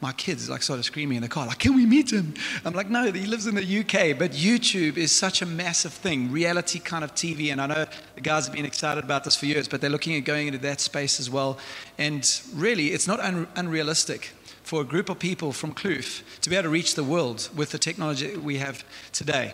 My 0.02 0.12
kids 0.14 0.50
like 0.50 0.62
started 0.62 0.84
screaming 0.84 1.18
in 1.18 1.24
the 1.24 1.30
car 1.30 1.48
like 1.48 1.60
can 1.60 1.76
we 1.76 1.86
meet 1.86 2.12
him 2.12 2.34
i'm 2.66 2.74
like 2.74 2.90
no 2.90 3.12
he 3.12 3.26
lives 3.26 3.48
in 3.48 3.56
the 3.56 3.80
uk 3.80 4.18
but 4.20 4.32
youtube 4.32 4.98
is 4.98 5.12
such 5.12 5.42
a 5.42 5.46
massive 5.46 5.94
thing 5.94 6.32
reality 6.32 6.80
kind 6.80 7.04
of 7.04 7.14
tv 7.16 7.52
and 7.52 7.60
i 7.60 7.66
know 7.66 7.86
the 8.16 8.22
guys 8.22 8.46
have 8.46 8.56
been 8.56 8.66
excited 8.66 9.04
about 9.04 9.24
this 9.24 9.36
for 9.36 9.46
years 9.46 9.68
but 9.68 9.82
they're 9.82 9.90
looking 9.90 10.16
at 10.16 10.24
going 10.24 10.48
into 10.48 10.60
that 10.60 10.80
space 10.80 11.20
as 11.20 11.30
well 11.30 11.58
and 11.98 12.42
really 12.54 12.88
it's 12.88 13.08
not 13.08 13.20
un- 13.20 13.48
unrealistic 13.56 14.34
for 14.64 14.82
a 14.82 14.86
group 14.86 15.10
of 15.10 15.18
people 15.18 15.52
from 15.52 15.74
kloof 15.74 16.22
to 16.42 16.50
be 16.50 16.56
able 16.56 16.64
to 16.64 16.70
reach 16.70 16.96
the 16.96 17.04
world 17.04 17.50
with 17.56 17.72
the 17.72 17.80
technology 17.80 18.36
we 18.38 18.58
have 18.58 18.84
today 19.12 19.54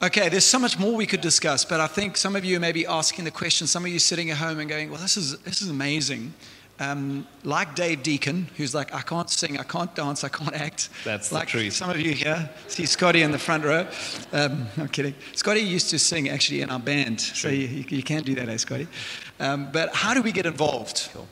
Okay, 0.00 0.28
there's 0.28 0.44
so 0.44 0.60
much 0.60 0.78
more 0.78 0.94
we 0.94 1.06
could 1.06 1.20
discuss, 1.20 1.64
but 1.64 1.80
I 1.80 1.88
think 1.88 2.16
some 2.16 2.36
of 2.36 2.44
you 2.44 2.60
may 2.60 2.70
be 2.70 2.86
asking 2.86 3.24
the 3.24 3.32
question. 3.32 3.66
Some 3.66 3.84
of 3.84 3.90
you 3.90 3.98
sitting 3.98 4.30
at 4.30 4.36
home 4.36 4.60
and 4.60 4.68
going, 4.68 4.92
"Well, 4.92 5.00
this 5.00 5.16
is 5.16 5.36
this 5.38 5.60
is 5.60 5.70
amazing." 5.70 6.34
Um, 6.80 7.26
like 7.44 7.74
Dave 7.74 8.02
Deacon, 8.02 8.48
who's 8.56 8.74
like, 8.74 8.94
I 8.94 9.00
can't 9.00 9.28
sing, 9.28 9.58
I 9.58 9.62
can't 9.62 9.94
dance, 9.94 10.24
I 10.24 10.28
can't 10.28 10.54
act. 10.54 10.88
That's 11.04 11.32
like 11.32 11.46
the 11.46 11.50
truth. 11.50 11.72
Some 11.74 11.90
of 11.90 12.00
you 12.00 12.12
here 12.12 12.48
see 12.68 12.86
Scotty 12.86 13.22
in 13.22 13.32
the 13.32 13.38
front 13.38 13.64
row. 13.64 13.86
Um, 14.32 14.66
I'm 14.76 14.88
kidding. 14.88 15.14
Scotty 15.34 15.60
used 15.60 15.90
to 15.90 15.98
sing 15.98 16.28
actually 16.28 16.60
in 16.60 16.70
our 16.70 16.80
band, 16.80 17.20
so 17.20 17.48
you, 17.48 17.84
you, 17.88 18.02
can't 18.02 18.24
do 18.24 18.34
that, 18.36 18.48
eh, 18.48 18.56
Scotty? 18.56 18.86
Um, 19.40 19.70
but 19.72 19.94
how 19.94 20.14
do 20.14 20.22
we 20.22 20.32
get 20.32 20.46
involved? 20.46 21.10
Cool. 21.12 21.26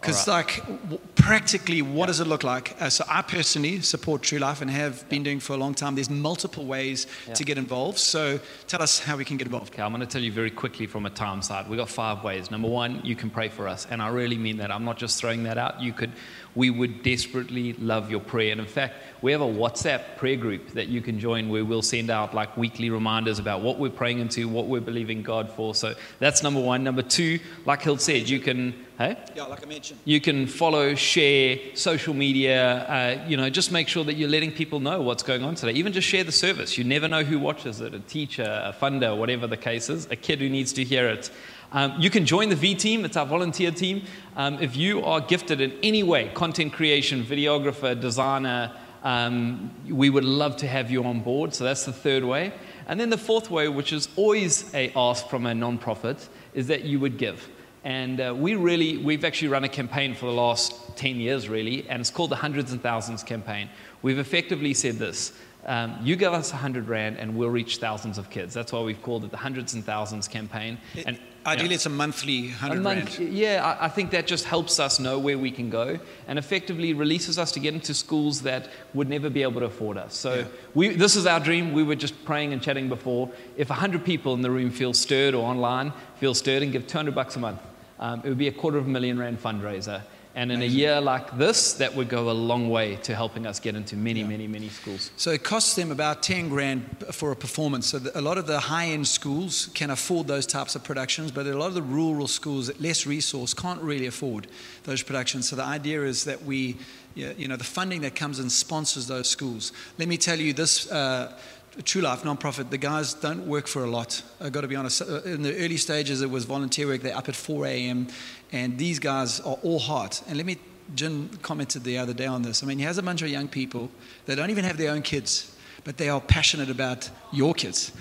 Because, 0.00 0.28
right. 0.28 0.46
like, 0.46 0.66
w- 0.66 0.98
practically, 1.16 1.82
what 1.82 2.06
does 2.06 2.20
it 2.20 2.26
look 2.28 2.44
like? 2.44 2.76
Uh, 2.80 2.88
so, 2.88 3.04
I 3.08 3.20
personally 3.22 3.80
support 3.80 4.22
True 4.22 4.38
Life 4.38 4.62
and 4.62 4.70
have 4.70 5.08
been 5.08 5.24
doing 5.24 5.40
for 5.40 5.54
a 5.54 5.56
long 5.56 5.74
time. 5.74 5.96
There's 5.96 6.08
multiple 6.08 6.66
ways 6.66 7.08
Yeah. 7.26 7.34
to 7.34 7.44
get 7.44 7.58
involved. 7.58 7.98
So, 7.98 8.38
tell 8.68 8.80
us 8.80 9.00
how 9.00 9.16
we 9.16 9.24
can 9.24 9.36
get 9.36 9.46
involved. 9.48 9.72
Okay, 9.74 9.82
I'm 9.82 9.90
going 9.90 10.00
to 10.00 10.06
tell 10.06 10.22
you 10.22 10.30
very 10.30 10.50
quickly 10.50 10.86
from 10.86 11.04
a 11.06 11.10
time 11.10 11.42
side. 11.42 11.68
We've 11.68 11.78
got 11.78 11.88
five 11.88 12.22
ways. 12.22 12.48
Number 12.50 12.68
one, 12.68 13.00
you 13.02 13.16
can 13.16 13.28
pray 13.28 13.48
for 13.48 13.66
us. 13.66 13.86
And 13.90 14.00
I 14.00 14.08
really 14.08 14.38
mean 14.38 14.58
that. 14.58 14.70
I'm 14.70 14.84
not 14.84 14.98
just 14.98 15.18
throwing 15.20 15.42
that 15.44 15.58
out. 15.58 15.80
You 15.80 15.92
could, 15.92 16.12
we 16.54 16.70
would 16.70 17.02
desperately 17.02 17.72
love 17.74 18.08
your 18.08 18.20
prayer. 18.20 18.52
And 18.52 18.60
in 18.60 18.66
fact, 18.68 18.94
we 19.20 19.32
have 19.32 19.40
a 19.40 19.44
WhatsApp 19.46 20.16
prayer 20.16 20.36
group 20.36 20.70
that 20.74 20.86
you 20.86 21.00
can 21.00 21.18
join 21.18 21.48
where 21.48 21.64
we'll 21.64 21.82
send 21.82 22.08
out 22.08 22.34
like 22.34 22.56
weekly 22.56 22.88
reminders 22.90 23.40
about 23.40 23.62
what 23.62 23.80
we're 23.80 23.90
praying 23.90 24.20
into, 24.20 24.48
what 24.48 24.66
we're 24.68 24.80
believing 24.80 25.22
God 25.22 25.50
for. 25.50 25.74
So 25.74 25.94
that's 26.20 26.44
number 26.44 26.60
one. 26.60 26.84
Number 26.84 27.02
two, 27.02 27.40
like 27.66 27.82
Hilt 27.82 28.00
said, 28.00 28.28
you 28.28 28.38
can, 28.38 28.74
hey? 28.98 29.16
Yeah, 29.34 29.44
like 29.44 29.62
I 29.62 29.66
mentioned. 29.66 30.00
You 30.04 30.20
can 30.20 30.46
follow, 30.46 30.94
share, 30.94 31.58
social 31.74 32.12
media. 32.12 32.84
Uh, 32.84 33.24
you 33.26 33.36
know, 33.36 33.48
just 33.48 33.72
make 33.72 33.88
sure 33.88 34.04
that 34.04 34.14
you're 34.14 34.28
letting 34.28 34.52
people 34.52 34.80
know 34.80 35.00
what's 35.00 35.22
going 35.22 35.42
on 35.42 35.54
today. 35.54 35.72
Even 35.72 35.92
just 35.92 36.06
share 36.06 36.24
the 36.24 36.32
service. 36.32 36.76
You 36.76 36.84
never 36.84 37.08
know 37.08 37.22
who 37.22 37.38
watches 37.38 37.80
it 37.80 37.94
a 37.94 38.00
teacher, 38.00 38.42
a 38.42 38.74
funder, 38.78 39.16
whatever 39.16 39.46
the 39.46 39.56
case 39.56 39.88
is, 39.88 40.06
a 40.10 40.16
kid 40.16 40.40
who 40.40 40.50
needs 40.50 40.72
to 40.74 40.84
hear 40.84 41.08
it. 41.08 41.30
Um, 41.72 41.94
you 41.98 42.10
can 42.10 42.26
join 42.26 42.48
the 42.48 42.56
V 42.56 42.74
team, 42.74 43.04
it's 43.04 43.16
our 43.16 43.26
volunteer 43.26 43.70
team. 43.70 44.02
Um, 44.36 44.58
if 44.60 44.76
you 44.76 45.02
are 45.04 45.20
gifted 45.20 45.60
in 45.60 45.78
any 45.82 46.02
way 46.02 46.30
content 46.34 46.72
creation, 46.72 47.24
videographer, 47.24 47.98
designer 47.98 48.72
um, 49.02 49.70
we 49.88 50.10
would 50.10 50.24
love 50.24 50.56
to 50.56 50.66
have 50.66 50.90
you 50.90 51.04
on 51.04 51.20
board. 51.20 51.54
So 51.54 51.64
that's 51.64 51.84
the 51.84 51.92
third 51.92 52.24
way. 52.24 52.52
And 52.86 52.98
then 52.98 53.10
the 53.10 53.18
fourth 53.18 53.50
way, 53.50 53.68
which 53.68 53.92
is 53.92 54.08
always 54.16 54.72
a 54.74 54.92
ask 54.96 55.28
from 55.28 55.46
a 55.46 55.52
nonprofit, 55.52 56.28
is 56.54 56.66
that 56.68 56.84
you 56.84 56.98
would 57.00 57.18
give. 57.18 57.48
And 57.84 58.20
uh, 58.20 58.34
we 58.36 58.54
really, 58.54 58.98
we've 58.98 59.24
actually 59.24 59.48
run 59.48 59.64
a 59.64 59.68
campaign 59.68 60.14
for 60.14 60.26
the 60.26 60.32
last 60.32 60.96
10 60.96 61.20
years, 61.20 61.48
really, 61.48 61.88
and 61.88 62.00
it's 62.00 62.10
called 62.10 62.30
the 62.30 62.36
Hundreds 62.36 62.72
and 62.72 62.82
Thousands 62.82 63.22
campaign. 63.22 63.70
We've 64.02 64.18
effectively 64.18 64.74
said 64.74 64.96
this 64.96 65.32
um, 65.66 65.96
you 66.02 66.16
give 66.16 66.32
us 66.32 66.52
100 66.52 66.88
Rand 66.88 67.16
and 67.18 67.36
we'll 67.36 67.50
reach 67.50 67.76
thousands 67.78 68.16
of 68.18 68.30
kids. 68.30 68.54
That's 68.54 68.72
why 68.72 68.80
we've 68.82 69.02
called 69.02 69.24
it 69.24 69.30
the 69.30 69.36
Hundreds 69.36 69.74
and 69.74 69.84
Thousands 69.84 70.26
campaign. 70.28 70.78
And 71.06 71.18
Ideally, 71.46 71.70
yeah. 71.70 71.74
it's 71.76 71.86
a 71.86 71.90
monthly 71.90 72.46
A 72.48 72.50
100 72.50 72.82
month- 72.82 73.18
rand. 73.18 73.32
yeah, 73.32 73.76
I, 73.80 73.86
I 73.86 73.88
think 73.88 74.10
that 74.10 74.26
just 74.26 74.44
helps 74.44 74.78
us 74.80 74.98
know 75.00 75.18
where 75.18 75.38
we 75.38 75.50
can 75.50 75.70
go 75.70 75.98
and 76.26 76.38
effectively 76.38 76.92
releases 76.92 77.38
us 77.38 77.52
to 77.52 77.60
get 77.60 77.74
into 77.74 77.94
schools 77.94 78.42
that 78.42 78.68
would 78.94 79.08
never 79.08 79.30
be 79.30 79.42
able 79.42 79.60
to 79.60 79.66
afford 79.66 79.96
us. 79.98 80.14
So 80.14 80.34
Yeah. 80.34 80.44
we, 80.74 80.88
this 80.90 81.16
is 81.16 81.26
our 81.26 81.40
dream. 81.40 81.72
We 81.72 81.82
were 81.82 81.94
just 81.96 82.22
praying 82.24 82.52
and 82.52 82.60
chatting 82.62 82.88
before. 82.88 83.30
If 83.56 83.70
100 83.70 84.04
people 84.04 84.34
in 84.34 84.42
the 84.42 84.50
room 84.50 84.70
feel 84.70 84.92
stirred 84.92 85.34
or 85.34 85.44
online 85.44 85.92
feel 86.18 86.34
stirred 86.34 86.62
and 86.62 86.70
give 86.72 86.86
200 86.86 87.14
bucks 87.14 87.36
a 87.36 87.40
month, 87.40 87.60
um, 87.98 88.20
it 88.24 88.28
would 88.28 88.38
be 88.38 88.48
a 88.48 88.52
quarter 88.52 88.78
of 88.78 88.86
a 88.86 88.90
million 88.90 89.18
rand 89.18 89.42
fundraiser. 89.42 90.02
And 90.38 90.52
in 90.52 90.62
a 90.62 90.66
year 90.66 91.00
like 91.00 91.36
this, 91.36 91.72
that 91.72 91.96
would 91.96 92.08
go 92.08 92.30
a 92.30 92.32
long 92.32 92.70
way 92.70 92.94
to 93.02 93.12
helping 93.12 93.44
us 93.44 93.58
get 93.58 93.74
into 93.74 93.96
many, 93.96 94.22
many, 94.22 94.46
many 94.46 94.68
schools. 94.68 95.10
So 95.16 95.32
it 95.32 95.42
costs 95.42 95.74
them 95.74 95.90
about 95.90 96.22
10 96.22 96.48
grand 96.48 96.84
for 97.10 97.32
a 97.32 97.36
performance. 97.36 97.88
So 97.88 98.00
a 98.14 98.20
lot 98.20 98.38
of 98.38 98.46
the 98.46 98.60
high 98.60 98.86
end 98.86 99.08
schools 99.08 99.68
can 99.74 99.90
afford 99.90 100.28
those 100.28 100.46
types 100.46 100.76
of 100.76 100.84
productions, 100.84 101.32
but 101.32 101.44
a 101.48 101.58
lot 101.58 101.66
of 101.66 101.74
the 101.74 101.82
rural 101.82 102.28
schools, 102.28 102.68
that 102.68 102.80
less 102.80 103.04
resource, 103.04 103.52
can't 103.52 103.82
really 103.82 104.06
afford 104.06 104.46
those 104.84 105.02
productions. 105.02 105.48
So 105.48 105.56
the 105.56 105.64
idea 105.64 106.04
is 106.04 106.22
that 106.22 106.44
we, 106.44 106.76
you 107.16 107.48
know, 107.48 107.56
the 107.56 107.64
funding 107.64 108.02
that 108.02 108.14
comes 108.14 108.38
and 108.38 108.52
sponsors 108.52 109.08
those 109.08 109.28
schools. 109.28 109.72
Let 109.98 110.06
me 110.06 110.18
tell 110.18 110.38
you 110.38 110.52
this. 110.52 110.88
Uh, 110.88 111.36
True 111.84 112.02
Life 112.02 112.22
nonprofit, 112.22 112.70
the 112.70 112.78
guys 112.78 113.14
don't 113.14 113.46
work 113.46 113.68
for 113.68 113.84
a 113.84 113.86
lot. 113.86 114.22
I've 114.40 114.52
got 114.52 114.62
to 114.62 114.68
be 114.68 114.74
honest. 114.74 115.02
Uh, 115.02 115.22
In 115.22 115.42
the 115.42 115.56
early 115.64 115.76
stages, 115.76 116.22
it 116.22 116.30
was 116.30 116.44
volunteer 116.44 116.88
work. 116.88 117.02
They're 117.02 117.16
up 117.16 117.28
at 117.28 117.36
4 117.36 117.66
a.m. 117.66 118.08
And 118.50 118.76
these 118.76 118.98
guys 118.98 119.40
are 119.40 119.58
all 119.62 119.78
heart. 119.78 120.22
And 120.26 120.36
let 120.36 120.46
me, 120.46 120.56
Jim 120.94 121.30
commented 121.42 121.84
the 121.84 121.98
other 121.98 122.12
day 122.12 122.26
on 122.26 122.42
this. 122.42 122.62
I 122.62 122.66
mean, 122.66 122.78
he 122.78 122.84
has 122.84 122.98
a 122.98 123.02
bunch 123.02 123.22
of 123.22 123.28
young 123.28 123.46
people 123.48 123.90
They 124.26 124.34
don't 124.34 124.50
even 124.50 124.64
have 124.64 124.76
their 124.76 124.90
own 124.90 125.02
kids, 125.02 125.54
but 125.84 125.96
they 125.98 126.08
are 126.08 126.20
passionate 126.20 126.68
about 126.68 127.10
your 127.32 127.54
kids 127.54 127.92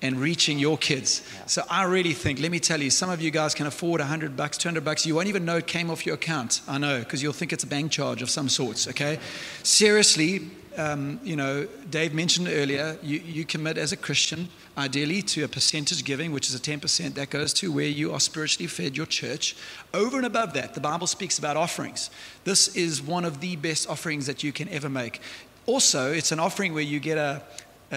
and 0.00 0.20
reaching 0.20 0.58
your 0.58 0.76
kids. 0.76 1.22
So 1.46 1.62
I 1.70 1.84
really 1.84 2.12
think, 2.12 2.38
let 2.38 2.50
me 2.50 2.60
tell 2.60 2.80
you, 2.80 2.90
some 2.90 3.10
of 3.10 3.22
you 3.22 3.30
guys 3.30 3.54
can 3.54 3.66
afford 3.66 4.00
100 4.00 4.36
bucks, 4.36 4.58
200 4.58 4.84
bucks. 4.84 5.06
You 5.06 5.14
won't 5.14 5.28
even 5.28 5.44
know 5.44 5.56
it 5.56 5.66
came 5.66 5.90
off 5.90 6.04
your 6.04 6.16
account. 6.16 6.60
I 6.68 6.78
know, 6.78 6.98
because 6.98 7.22
you'll 7.22 7.32
think 7.32 7.52
it's 7.52 7.64
a 7.64 7.66
bank 7.66 7.90
charge 7.90 8.20
of 8.20 8.28
some 8.28 8.48
sorts, 8.48 8.86
okay? 8.88 9.18
Seriously, 9.62 10.50
um, 10.76 11.20
you 11.22 11.36
know, 11.36 11.66
Dave 11.90 12.14
mentioned 12.14 12.48
earlier, 12.48 12.98
you, 13.02 13.18
you 13.20 13.44
commit 13.44 13.78
as 13.78 13.92
a 13.92 13.96
Christian, 13.96 14.48
ideally, 14.76 15.22
to 15.22 15.44
a 15.44 15.48
percentage 15.48 16.04
giving, 16.04 16.32
which 16.32 16.48
is 16.48 16.54
a 16.54 16.58
10% 16.58 17.14
that 17.14 17.30
goes 17.30 17.52
to 17.54 17.72
where 17.72 17.88
you 17.88 18.12
are 18.12 18.20
spiritually 18.20 18.66
fed, 18.66 18.96
your 18.96 19.06
church. 19.06 19.56
Over 19.92 20.16
and 20.16 20.26
above 20.26 20.52
that, 20.54 20.74
the 20.74 20.80
Bible 20.80 21.06
speaks 21.06 21.38
about 21.38 21.56
offerings. 21.56 22.10
This 22.44 22.68
is 22.76 23.02
one 23.02 23.24
of 23.24 23.40
the 23.40 23.56
best 23.56 23.88
offerings 23.88 24.26
that 24.26 24.42
you 24.42 24.52
can 24.52 24.68
ever 24.68 24.88
make. 24.88 25.20
Also, 25.66 26.12
it's 26.12 26.32
an 26.32 26.40
offering 26.40 26.74
where 26.74 26.82
you 26.82 27.00
get 27.00 27.16
a, 27.16 27.42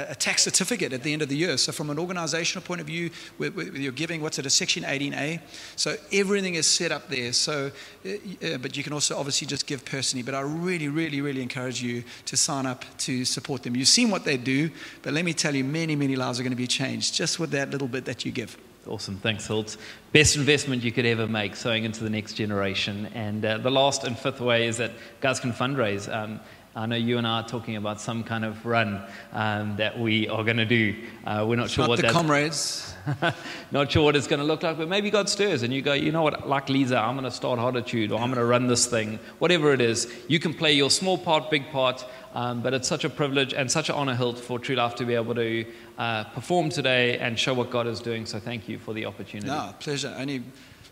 a 0.10 0.16
tax 0.16 0.44
certificate 0.44 0.94
at 0.94 1.04
the 1.04 1.14
end 1.14 1.22
of 1.22 1.30
the 1.30 1.38
year. 1.38 1.58
So, 1.58 1.72
from 1.72 1.90
an 1.90 2.00
organizational 2.00 2.64
point 2.66 2.82
of 2.82 2.88
view, 2.88 3.10
with, 3.38 3.56
with 3.56 3.76
your 3.76 3.92
giving, 3.92 4.22
what's 4.22 4.40
it, 4.40 4.46
a 4.46 4.50
Section 4.50 4.84
18A? 4.84 5.40
So, 5.76 5.96
everything 6.12 6.56
is 6.56 6.68
set 6.68 6.92
up 6.92 7.10
there. 7.10 7.34
So, 7.34 7.72
uh, 8.06 8.10
uh, 8.10 8.58
but 8.58 8.78
you 8.78 8.84
can 8.84 8.94
also 8.94 9.18
obviously 9.18 9.48
just 9.48 9.68
give 9.68 9.86
personally. 9.86 10.24
But 10.24 10.36
I 10.36 10.42
really, 10.42 10.88
really, 10.88 11.22
really 11.22 11.42
encourage 11.42 11.82
you 11.82 12.04
to 12.26 12.38
sign 12.38 12.66
up 12.66 12.86
to 13.00 13.26
support 13.26 13.64
them. 13.64 13.76
You've 13.76 13.88
seen 13.88 14.10
what 14.10 14.26
they 14.26 14.38
do, 14.38 14.70
but 15.02 15.14
let 15.14 15.26
me 15.26 15.34
tell 15.34 15.56
you, 15.56 15.64
many, 15.64 15.96
many 15.96 16.16
lives 16.16 16.40
are 16.40 16.44
going 16.44 16.52
to 16.52 16.58
be 16.58 16.68
changed 16.68 17.14
just 17.14 17.40
with 17.40 17.52
that 17.52 17.72
little 17.72 17.88
bit 17.88 18.06
that 18.06 18.26
you 18.26 18.32
give. 18.32 18.58
Awesome, 18.88 19.18
thanks, 19.18 19.46
Hilt. 19.46 19.76
Best 20.14 20.38
investment 20.38 20.82
you 20.82 20.94
could 20.94 21.06
ever 21.06 21.28
make, 21.28 21.58
sowing 21.58 21.84
into 21.84 22.04
the 22.04 22.10
next 22.10 22.34
generation. 22.34 23.08
And 23.14 23.44
uh, 23.44 23.58
the 23.58 23.70
last 23.70 24.06
and 24.06 24.18
fifth 24.18 24.40
way 24.40 24.68
is 24.68 24.78
that 24.78 24.92
guys 25.20 25.42
can 25.42 25.52
fundraise. 25.52 26.12
Um, 26.14 26.40
I 26.76 26.86
know 26.86 26.96
you 26.96 27.18
and 27.18 27.26
I 27.26 27.42
are 27.42 27.48
talking 27.48 27.76
about 27.76 28.00
some 28.00 28.24
kind 28.24 28.46
of 28.46 28.64
run 28.66 29.02
um, 29.34 29.78
that 29.78 30.00
we 30.00 30.28
are 30.28 30.44
going 30.44 30.58
to 30.58 30.66
do. 30.66 30.96
Uh, 31.26 31.44
we're 31.48 31.56
not 31.56 31.72
sure 31.72 31.84
Not 31.84 31.90
what 31.90 31.96
the 31.96 32.02
that's 32.04 32.14
comrades. 32.14 32.94
not 33.72 33.92
sure 33.92 34.04
what 34.04 34.16
it's 34.16 34.28
going 34.28 34.40
to 34.40 34.46
look 34.46 34.62
like, 34.62 34.78
but 34.78 34.88
maybe 34.88 35.10
God 35.10 35.28
stirs 35.28 35.64
and 35.64 35.74
you 35.74 35.82
go, 35.82 35.94
you 35.94 36.12
know 36.12 36.22
what, 36.22 36.48
like 36.48 36.70
Lisa, 36.70 36.98
I'm 36.98 37.16
going 37.16 37.24
to 37.24 37.32
start 37.32 37.60
Hoditude 37.60 38.12
or 38.12 38.20
I'm 38.20 38.28
going 38.28 38.36
to 38.36 38.46
run 38.46 38.68
this 38.68 38.86
thing, 38.86 39.18
whatever 39.40 39.74
it 39.74 39.82
is. 39.82 40.12
You 40.28 40.40
can 40.40 40.54
play 40.54 40.74
your 40.74 40.92
small 40.92 41.18
part, 41.18 41.50
big 41.50 41.72
part, 41.72 42.06
um, 42.36 42.62
but 42.62 42.74
it's 42.74 42.88
such 42.88 43.04
a 43.04 43.10
privilege 43.10 43.54
and 43.54 43.72
such 43.72 43.90
an 43.90 43.96
honor, 43.96 44.16
Hilt, 44.16 44.38
for 44.38 44.60
True 44.60 44.76
Life 44.76 44.96
to 44.96 45.06
be 45.06 45.16
able 45.16 45.36
to 45.36 45.66
uh, 45.98 46.26
perform 46.26 46.70
today 46.70 47.18
and 47.18 47.40
show 47.40 47.54
what 47.54 47.72
God 47.72 47.88
is 47.88 48.02
doing. 48.02 48.26
So 48.26 48.40
thank 48.40 48.70
you 48.70 48.78
for 48.78 48.94
the 48.94 49.06
opportunity. 49.06 49.48
No, 49.48 49.74
pleasure. 49.80 50.14
Only, 50.18 50.44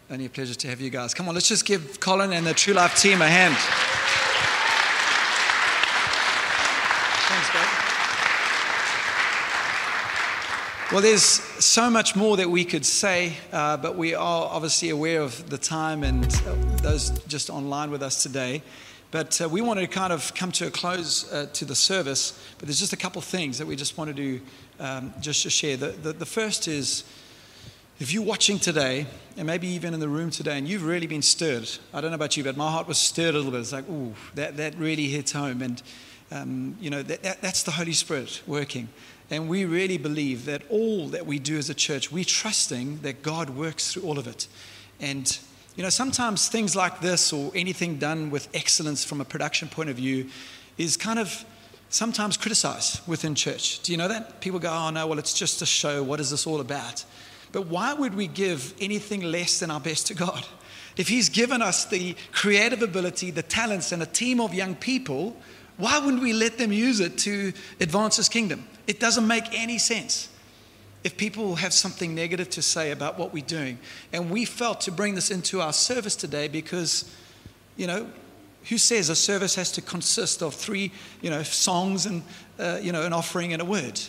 only 0.09 0.25
a 0.25 0.29
pleasure 0.29 0.55
to 0.55 0.67
have 0.67 0.81
you 0.81 0.89
guys. 0.89 1.13
Come 1.13 1.27
on, 1.27 1.35
let's 1.35 1.49
just 1.49 1.65
give 1.65 1.99
Colin 1.99 2.33
and 2.33 2.47
the 2.47 2.53
True 2.53 2.73
Life 2.73 2.99
team 2.99 3.21
a 3.21 3.27
hand. 3.27 4.04
Well, 10.95 11.01
there's 11.01 11.23
so 11.23 11.89
much 11.89 12.15
more 12.15 12.37
that 12.37 12.49
we 12.49 12.63
could 12.63 12.85
say, 12.85 13.33
uh, 13.51 13.75
but 13.75 13.97
we 13.97 14.15
are 14.15 14.45
obviously 14.45 14.91
aware 14.91 15.19
of 15.19 15.49
the 15.49 15.57
time 15.57 16.05
and 16.05 16.23
those 16.81 17.09
just 17.27 17.49
online 17.49 17.91
with 17.91 18.01
us 18.01 18.23
today. 18.23 18.63
But 19.11 19.41
uh, 19.41 19.49
we 19.49 19.59
wanted 19.59 19.81
to 19.81 19.87
kind 19.87 20.13
of 20.13 20.33
come 20.35 20.53
to 20.53 20.67
a 20.67 20.71
close 20.71 21.29
uh, 21.33 21.47
to 21.51 21.65
the 21.65 21.75
service, 21.75 22.41
but 22.59 22.69
there's 22.69 22.79
just 22.79 22.93
a 22.93 22.95
couple 22.95 23.21
things 23.21 23.57
that 23.57 23.67
we 23.67 23.75
just 23.75 23.97
wanted 23.97 24.15
to 24.15 24.41
um, 24.79 25.13
just 25.19 25.43
to 25.43 25.49
share. 25.49 25.75
The, 25.75 25.87
the, 25.87 26.13
the 26.13 26.25
first 26.25 26.65
is 26.69 27.03
if 27.99 28.13
you're 28.13 28.23
watching 28.23 28.57
today, 28.57 29.05
and 29.35 29.45
maybe 29.45 29.67
even 29.67 29.93
in 29.93 29.99
the 29.99 30.07
room 30.07 30.29
today, 30.29 30.57
and 30.57 30.65
you've 30.65 30.85
really 30.85 31.07
been 31.07 31.21
stirred, 31.21 31.69
I 31.93 31.99
don't 31.99 32.11
know 32.11 32.15
about 32.15 32.37
you, 32.37 32.43
but 32.45 32.55
my 32.55 32.71
heart 32.71 32.87
was 32.87 32.97
stirred 32.97 33.35
a 33.35 33.37
little 33.39 33.51
bit. 33.51 33.59
It's 33.59 33.73
like, 33.73 33.89
ooh, 33.89 34.13
that, 34.35 34.55
that 34.55 34.77
really 34.77 35.07
hits 35.07 35.33
home. 35.33 35.61
And, 35.61 35.83
um, 36.31 36.77
you 36.79 36.89
know, 36.89 37.03
that, 37.03 37.21
that, 37.23 37.41
that's 37.41 37.63
the 37.63 37.71
Holy 37.71 37.91
Spirit 37.91 38.41
working. 38.47 38.87
And 39.29 39.49
we 39.49 39.65
really 39.65 39.97
believe 39.97 40.45
that 40.45 40.61
all 40.69 41.07
that 41.09 41.25
we 41.25 41.39
do 41.39 41.57
as 41.57 41.69
a 41.69 41.73
church, 41.73 42.11
we're 42.11 42.23
trusting 42.23 42.99
that 43.01 43.23
God 43.23 43.49
works 43.49 43.93
through 43.93 44.03
all 44.03 44.19
of 44.19 44.27
it. 44.27 44.47
And, 44.99 45.37
you 45.75 45.83
know, 45.83 45.89
sometimes 45.89 46.47
things 46.47 46.75
like 46.75 47.01
this 47.01 47.33
or 47.33 47.51
anything 47.55 47.97
done 47.97 48.29
with 48.29 48.47
excellence 48.53 49.03
from 49.03 49.21
a 49.21 49.25
production 49.25 49.67
point 49.67 49.89
of 49.89 49.95
view 49.95 50.29
is 50.77 50.95
kind 50.95 51.17
of 51.17 51.43
sometimes 51.89 52.37
criticized 52.37 53.07
within 53.07 53.33
church. 53.33 53.81
Do 53.81 53.91
you 53.91 53.97
know 53.97 54.07
that? 54.07 54.41
People 54.41 54.59
go, 54.59 54.69
oh, 54.71 54.89
no, 54.91 55.07
well, 55.07 55.17
it's 55.17 55.33
just 55.33 55.61
a 55.61 55.65
show. 55.65 56.03
What 56.03 56.19
is 56.19 56.29
this 56.29 56.45
all 56.45 56.61
about? 56.61 57.03
But 57.51 57.67
why 57.67 57.93
would 57.93 58.15
we 58.15 58.27
give 58.27 58.73
anything 58.79 59.21
less 59.21 59.59
than 59.59 59.71
our 59.71 59.79
best 59.79 60.07
to 60.07 60.13
God? 60.13 60.45
If 60.97 61.07
He's 61.07 61.29
given 61.29 61.61
us 61.61 61.85
the 61.85 62.15
creative 62.31 62.81
ability, 62.81 63.31
the 63.31 63.43
talents, 63.43 63.91
and 63.91 64.03
a 64.03 64.05
team 64.05 64.39
of 64.39 64.53
young 64.53 64.75
people, 64.75 65.35
why 65.77 65.99
wouldn't 65.99 66.21
we 66.21 66.33
let 66.33 66.57
them 66.57 66.71
use 66.71 66.99
it 66.99 67.17
to 67.19 67.53
advance 67.79 68.17
His 68.17 68.29
kingdom? 68.29 68.67
It 68.87 68.99
doesn't 68.99 69.27
make 69.27 69.45
any 69.51 69.77
sense 69.77 70.29
if 71.03 71.17
people 71.17 71.55
have 71.55 71.73
something 71.73 72.15
negative 72.15 72.49
to 72.49 72.61
say 72.61 72.91
about 72.91 73.19
what 73.19 73.31
we're 73.31 73.45
doing. 73.45 73.77
And 74.11 74.31
we 74.31 74.43
felt 74.43 74.81
to 74.81 74.91
bring 74.91 75.15
this 75.15 75.29
into 75.29 75.61
our 75.61 75.73
service 75.73 76.15
today 76.15 76.47
because, 76.47 77.11
you 77.77 77.85
know, 77.85 78.07
who 78.69 78.79
says 78.79 79.09
a 79.09 79.15
service 79.15 79.53
has 79.55 79.71
to 79.73 79.81
consist 79.81 80.41
of 80.41 80.55
three, 80.55 80.91
you 81.21 81.29
know, 81.29 81.43
songs 81.43 82.07
and, 82.07 82.23
uh, 82.57 82.79
you 82.81 82.91
know, 82.91 83.03
an 83.03 83.13
offering 83.13 83.53
and 83.53 83.61
a 83.61 83.65
word? 83.65 83.99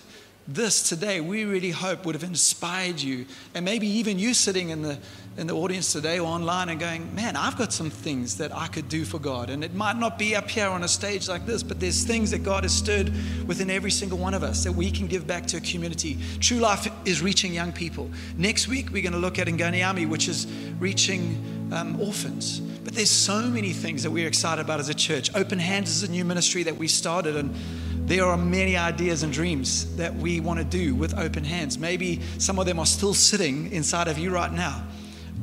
This 0.49 0.89
today, 0.89 1.21
we 1.21 1.45
really 1.45 1.71
hope 1.71 2.07
would 2.07 2.15
have 2.15 2.23
inspired 2.23 3.01
you. 3.01 3.27
And 3.55 3.65
maybe 3.65 3.89
even 3.89 4.19
you 4.19 4.33
sitting 4.33 4.69
in 4.71 4.83
the 4.83 4.99
in 5.37 5.47
the 5.47 5.55
audience 5.55 5.93
today 5.93 6.19
or 6.19 6.27
online 6.27 6.71
and 6.71 6.81
going, 6.81 7.15
man, 7.15 7.37
I've 7.37 7.59
got 7.59 7.73
some 7.73 7.91
things 7.91 8.39
that 8.39 8.57
I 8.57 8.69
could 8.69 8.89
do 8.89 9.05
for 9.05 9.19
God. 9.19 9.51
And 9.51 9.63
it 9.63 9.75
might 9.75 9.97
not 9.97 10.19
be 10.19 10.35
up 10.35 10.49
here 10.49 10.69
on 10.69 10.83
a 10.83 10.89
stage 10.89 11.29
like 11.29 11.45
this, 11.45 11.63
but 11.63 11.79
there's 11.79 12.05
things 12.05 12.31
that 12.31 12.43
God 12.43 12.63
has 12.63 12.73
stirred 12.73 13.13
within 13.47 13.69
every 13.69 13.91
single 13.91 14.19
one 14.19 14.33
of 14.35 14.43
us 14.43 14.65
that 14.65 14.73
we 14.73 14.91
can 14.91 15.07
give 15.07 15.27
back 15.27 15.47
to 15.49 15.59
a 15.59 15.61
community. 15.61 16.19
True 16.41 16.59
Life 16.59 16.89
is 17.05 17.21
reaching 17.21 17.53
young 17.53 17.73
people. 17.73 18.11
Next 18.39 18.67
week, 18.67 18.91
we're 18.91 19.03
going 19.03 19.13
to 19.13 19.19
look 19.19 19.39
at 19.39 19.47
Nganiami, 19.47 20.09
which 20.09 20.29
is 20.29 20.47
reaching 20.79 21.71
um, 21.73 22.01
orphans. 22.01 22.61
But 22.61 22.95
there's 22.95 23.11
so 23.11 23.43
many 23.43 23.73
things 23.73 24.05
that 24.05 24.11
we're 24.11 24.29
excited 24.29 24.65
about 24.65 24.81
as 24.81 24.89
a 24.89 24.95
church. 24.95 25.35
Open 25.35 25.59
Hands 25.59 25.89
is 25.89 26.03
a 26.03 26.11
new 26.11 26.25
ministry 26.25 26.63
that 26.63 26.77
we 26.77 26.89
started, 26.89 27.37
and 27.37 27.55
there 28.07 28.25
are 28.25 28.37
many 28.37 28.77
ideas 28.77 29.23
and 29.23 29.33
dreams 29.33 29.97
that 29.97 30.15
we 30.15 30.41
want 30.41 30.59
to 30.59 30.65
do 30.65 30.95
with 30.95 31.17
open 31.19 31.45
hands. 31.45 31.79
Maybe 31.79 32.21
some 32.39 32.59
of 32.59 32.67
them 32.67 32.79
are 32.79 32.87
still 32.87 33.15
sitting 33.15 33.71
inside 33.73 34.09
of 34.09 34.19
you 34.19 34.31
right 34.31 34.53
now 34.53 34.85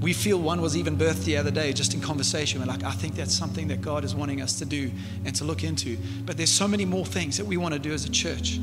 we 0.02 0.12
feel 0.12 0.38
one 0.40 0.62
was 0.62 0.76
even 0.76 0.98
birthed 0.98 1.24
the 1.24 1.38
other 1.38 1.52
day 1.52 1.72
just 1.72 1.94
in 1.94 2.02
conversation. 2.02 2.60
We're 2.60 2.66
like, 2.68 2.84
I 2.84 2.92
think 2.92 3.16
that's 3.16 3.34
something 3.34 3.68
that 3.70 3.82
God 3.82 4.04
is 4.04 4.14
wanting 4.14 4.42
us 4.42 4.60
to 4.60 4.66
do 4.66 4.92
and 5.24 5.36
to 5.36 5.44
look 5.44 5.64
into. 5.64 5.98
But 6.26 6.36
there's 6.36 6.52
so 6.52 6.68
many 6.68 6.84
more 6.84 7.06
things 7.06 7.38
that 7.38 7.46
we 7.46 7.58
want 7.58 7.74
to 7.74 7.80
do 7.80 7.94
as 7.94 8.06
a 8.06 8.12
church. 8.12 8.60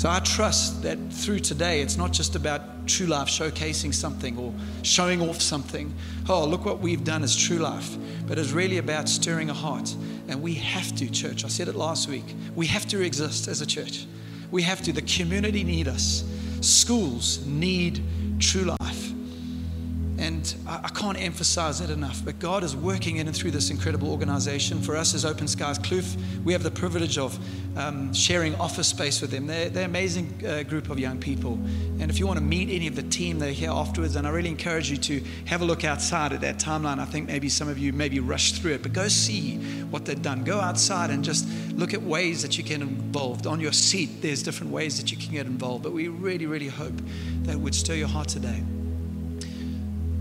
So 0.00 0.08
I 0.08 0.20
trust 0.20 0.82
that 0.84 0.96
through 1.12 1.40
today, 1.40 1.82
it's 1.82 1.98
not 1.98 2.10
just 2.10 2.34
about 2.34 2.86
True 2.86 3.06
Life 3.06 3.28
showcasing 3.28 3.92
something 3.92 4.38
or 4.38 4.54
showing 4.80 5.20
off 5.20 5.42
something. 5.42 5.92
Oh, 6.26 6.46
look 6.46 6.64
what 6.64 6.80
we've 6.80 7.04
done 7.04 7.22
as 7.22 7.36
True 7.36 7.58
Life. 7.58 7.98
But 8.26 8.38
it's 8.38 8.50
really 8.50 8.78
about 8.78 9.10
stirring 9.10 9.50
a 9.50 9.52
heart. 9.52 9.94
And 10.26 10.40
we 10.40 10.54
have 10.54 10.96
to, 10.96 11.10
church. 11.10 11.44
I 11.44 11.48
said 11.48 11.68
it 11.68 11.74
last 11.74 12.08
week. 12.08 12.24
We 12.56 12.66
have 12.68 12.88
to 12.88 13.02
exist 13.02 13.46
as 13.46 13.60
a 13.60 13.66
church. 13.66 14.06
We 14.50 14.62
have 14.62 14.80
to. 14.84 14.92
The 14.94 15.02
community 15.02 15.64
need 15.64 15.86
us. 15.86 16.24
Schools 16.62 17.44
need 17.44 18.02
True 18.38 18.74
Life. 18.80 19.12
And 20.20 20.54
I, 20.66 20.88
can't 20.88 21.18
emphasize 21.18 21.80
it 21.80 21.88
enough, 21.88 22.22
but 22.22 22.38
God 22.38 22.62
is 22.62 22.76
working 22.76 23.16
in 23.16 23.26
and 23.26 23.34
through 23.34 23.52
this 23.52 23.70
incredible 23.70 24.10
organization. 24.10 24.82
For 24.82 24.94
us 24.94 25.14
as 25.14 25.24
Open 25.24 25.48
Skies 25.48 25.78
Kloof, 25.78 26.14
we 26.44 26.52
have 26.52 26.62
the 26.62 26.70
privilege 26.70 27.16
of 27.16 27.38
um, 27.78 28.12
sharing 28.12 28.54
office 28.56 28.86
space 28.86 29.22
with 29.22 29.30
them. 29.30 29.46
They're, 29.46 29.70
they're 29.70 29.84
an 29.84 29.90
amazing 29.90 30.44
uh, 30.46 30.62
group 30.64 30.90
of 30.90 30.98
young 30.98 31.18
people. 31.18 31.54
And 32.00 32.10
if 32.10 32.18
you 32.18 32.26
want 32.26 32.38
to 32.38 32.44
meet 32.44 32.68
any 32.68 32.86
of 32.86 32.96
the 32.96 33.02
team, 33.02 33.38
they're 33.38 33.52
here 33.52 33.70
afterwards. 33.70 34.14
And 34.14 34.26
I 34.26 34.30
really 34.30 34.50
encourage 34.50 34.90
you 34.90 34.98
to 34.98 35.24
have 35.46 35.62
a 35.62 35.64
look 35.64 35.84
outside 35.84 36.34
at 36.34 36.42
that 36.42 36.58
timeline. 36.58 36.98
I 36.98 37.06
think 37.06 37.26
maybe 37.26 37.48
some 37.48 37.68
of 37.68 37.78
you 37.78 37.94
maybe 37.94 38.20
rushed 38.20 38.56
through 38.56 38.72
it, 38.72 38.82
but 38.82 38.92
go 38.92 39.08
see 39.08 39.56
what 39.86 40.04
they've 40.04 40.20
done. 40.20 40.44
Go 40.44 40.60
outside 40.60 41.08
and 41.08 41.24
just 41.24 41.48
look 41.70 41.94
at 41.94 42.02
ways 42.02 42.42
that 42.42 42.58
you 42.58 42.64
can 42.64 42.80
get 42.80 42.88
involved. 42.88 43.46
On 43.46 43.58
your 43.58 43.72
seat, 43.72 44.20
there's 44.20 44.42
different 44.42 44.70
ways 44.70 45.00
that 45.00 45.10
you 45.10 45.16
can 45.16 45.32
get 45.32 45.46
involved. 45.46 45.82
But 45.82 45.92
we 45.92 46.08
really, 46.08 46.44
really 46.44 46.68
hope 46.68 47.00
that 47.44 47.58
would 47.58 47.74
stir 47.74 47.94
your 47.94 48.08
heart 48.08 48.28
today. 48.28 48.62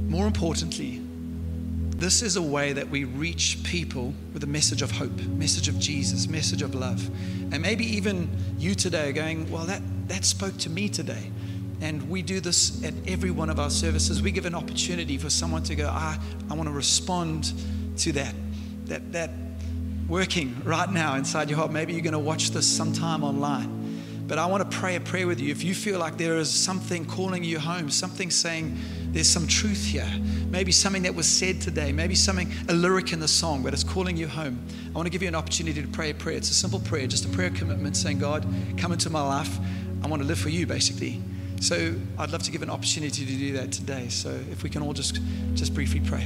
More 0.10 0.26
importantly, 0.26 1.02
this 1.96 2.24
is 2.24 2.36
a 2.36 2.42
way 2.42 2.74
that 2.74 2.90
we 2.90 3.04
reach 3.04 3.60
people 3.64 4.14
with 4.34 4.44
a 4.44 4.48
message 4.48 4.82
of 4.82 4.90
hope, 4.90 5.16
message 5.28 5.68
of 5.68 5.78
Jesus, 5.78 6.28
message 6.28 6.64
of 6.64 6.74
love. 6.74 7.08
And 7.54 7.62
maybe 7.62 7.86
even 7.86 8.28
you 8.58 8.74
today 8.74 9.10
are 9.10 9.14
going, 9.14 9.52
well, 9.52 9.66
that, 9.66 9.82
that 10.08 10.26
spoke 10.26 10.58
to 10.60 10.70
me 10.70 10.90
today. 10.90 11.30
And 11.82 12.10
we 12.10 12.24
do 12.24 12.40
this 12.40 12.84
at 12.84 12.94
every 13.08 13.30
one 13.30 13.52
of 13.52 13.60
our 13.60 13.70
services. 13.70 14.22
We 14.22 14.32
give 14.32 14.48
an 14.48 14.56
opportunity 14.56 15.18
for 15.20 15.30
someone 15.30 15.62
to 15.64 15.76
go, 15.76 15.88
I, 15.88 16.18
I 16.50 16.56
want 16.56 16.68
to 16.68 16.74
respond 16.74 17.54
to 17.98 18.12
that, 18.14 18.34
that, 18.86 19.12
that 19.12 19.30
working 20.08 20.60
right 20.66 20.92
now 20.92 21.16
inside 21.16 21.50
your 21.50 21.60
heart. 21.60 21.72
Maybe 21.72 21.94
you're 21.94 22.02
going 22.02 22.14
to 22.14 22.20
watch 22.20 22.50
this 22.50 22.66
sometime 22.66 23.24
online. 23.24 23.76
But 24.28 24.40
I 24.40 24.46
want 24.48 24.70
to 24.70 24.78
pray 24.78 24.96
a 24.96 25.00
prayer 25.00 25.28
with 25.28 25.40
you. 25.40 25.52
If 25.52 25.64
you 25.64 25.76
feel 25.76 26.00
like 26.00 26.18
there 26.18 26.38
is 26.38 26.50
something 26.50 27.06
calling 27.06 27.44
you 27.44 27.60
home, 27.60 27.90
something 27.90 28.32
saying 28.32 28.78
there's 29.12 29.30
some 29.30 29.48
truth 29.48 29.86
here, 29.86 30.08
maybe 30.50 30.72
something 30.72 31.04
that 31.04 31.16
was 31.16 31.28
said 31.28 31.62
today, 31.62 31.92
maybe 31.92 32.16
something, 32.16 32.52
a 32.68 32.74
lyric 32.74 33.12
in 33.12 33.20
the 33.20 33.28
song, 33.28 33.64
but 33.64 33.74
it's 33.74 33.84
calling 33.84 34.16
you 34.16 34.28
home. 34.28 34.64
I 34.88 34.92
want 34.92 35.08
to 35.08 35.10
give 35.10 35.22
you 35.22 35.28
an 35.28 35.36
opportunity 35.36 35.82
to 35.82 35.88
pray 35.88 36.12
a 36.12 36.14
prayer. 36.14 36.38
It's 36.38 36.52
a 36.52 36.54
simple 36.54 36.80
prayer, 36.80 37.08
just 37.08 37.26
a 37.26 37.30
prayer 37.30 37.50
commitment 37.50 37.98
saying, 37.98 38.20
God, 38.20 38.46
come 38.78 38.92
into 38.92 39.10
my 39.10 39.22
life. 39.22 39.58
I 40.04 40.08
want 40.08 40.22
to 40.22 40.28
live 40.28 40.38
for 40.40 40.50
you, 40.50 40.68
basically. 40.68 41.22
So 41.60 41.96
I'd 42.18 42.32
love 42.32 42.44
to 42.44 42.52
give 42.52 42.62
an 42.62 42.70
opportunity 42.70 43.26
to 43.26 43.32
do 43.32 43.54
that 43.54 43.72
today. 43.72 44.10
So 44.10 44.30
if 44.52 44.64
we 44.64 44.70
can 44.70 44.82
all 44.82 44.94
just, 44.94 45.20
just 45.56 45.74
briefly 45.74 46.00
pray. 46.00 46.24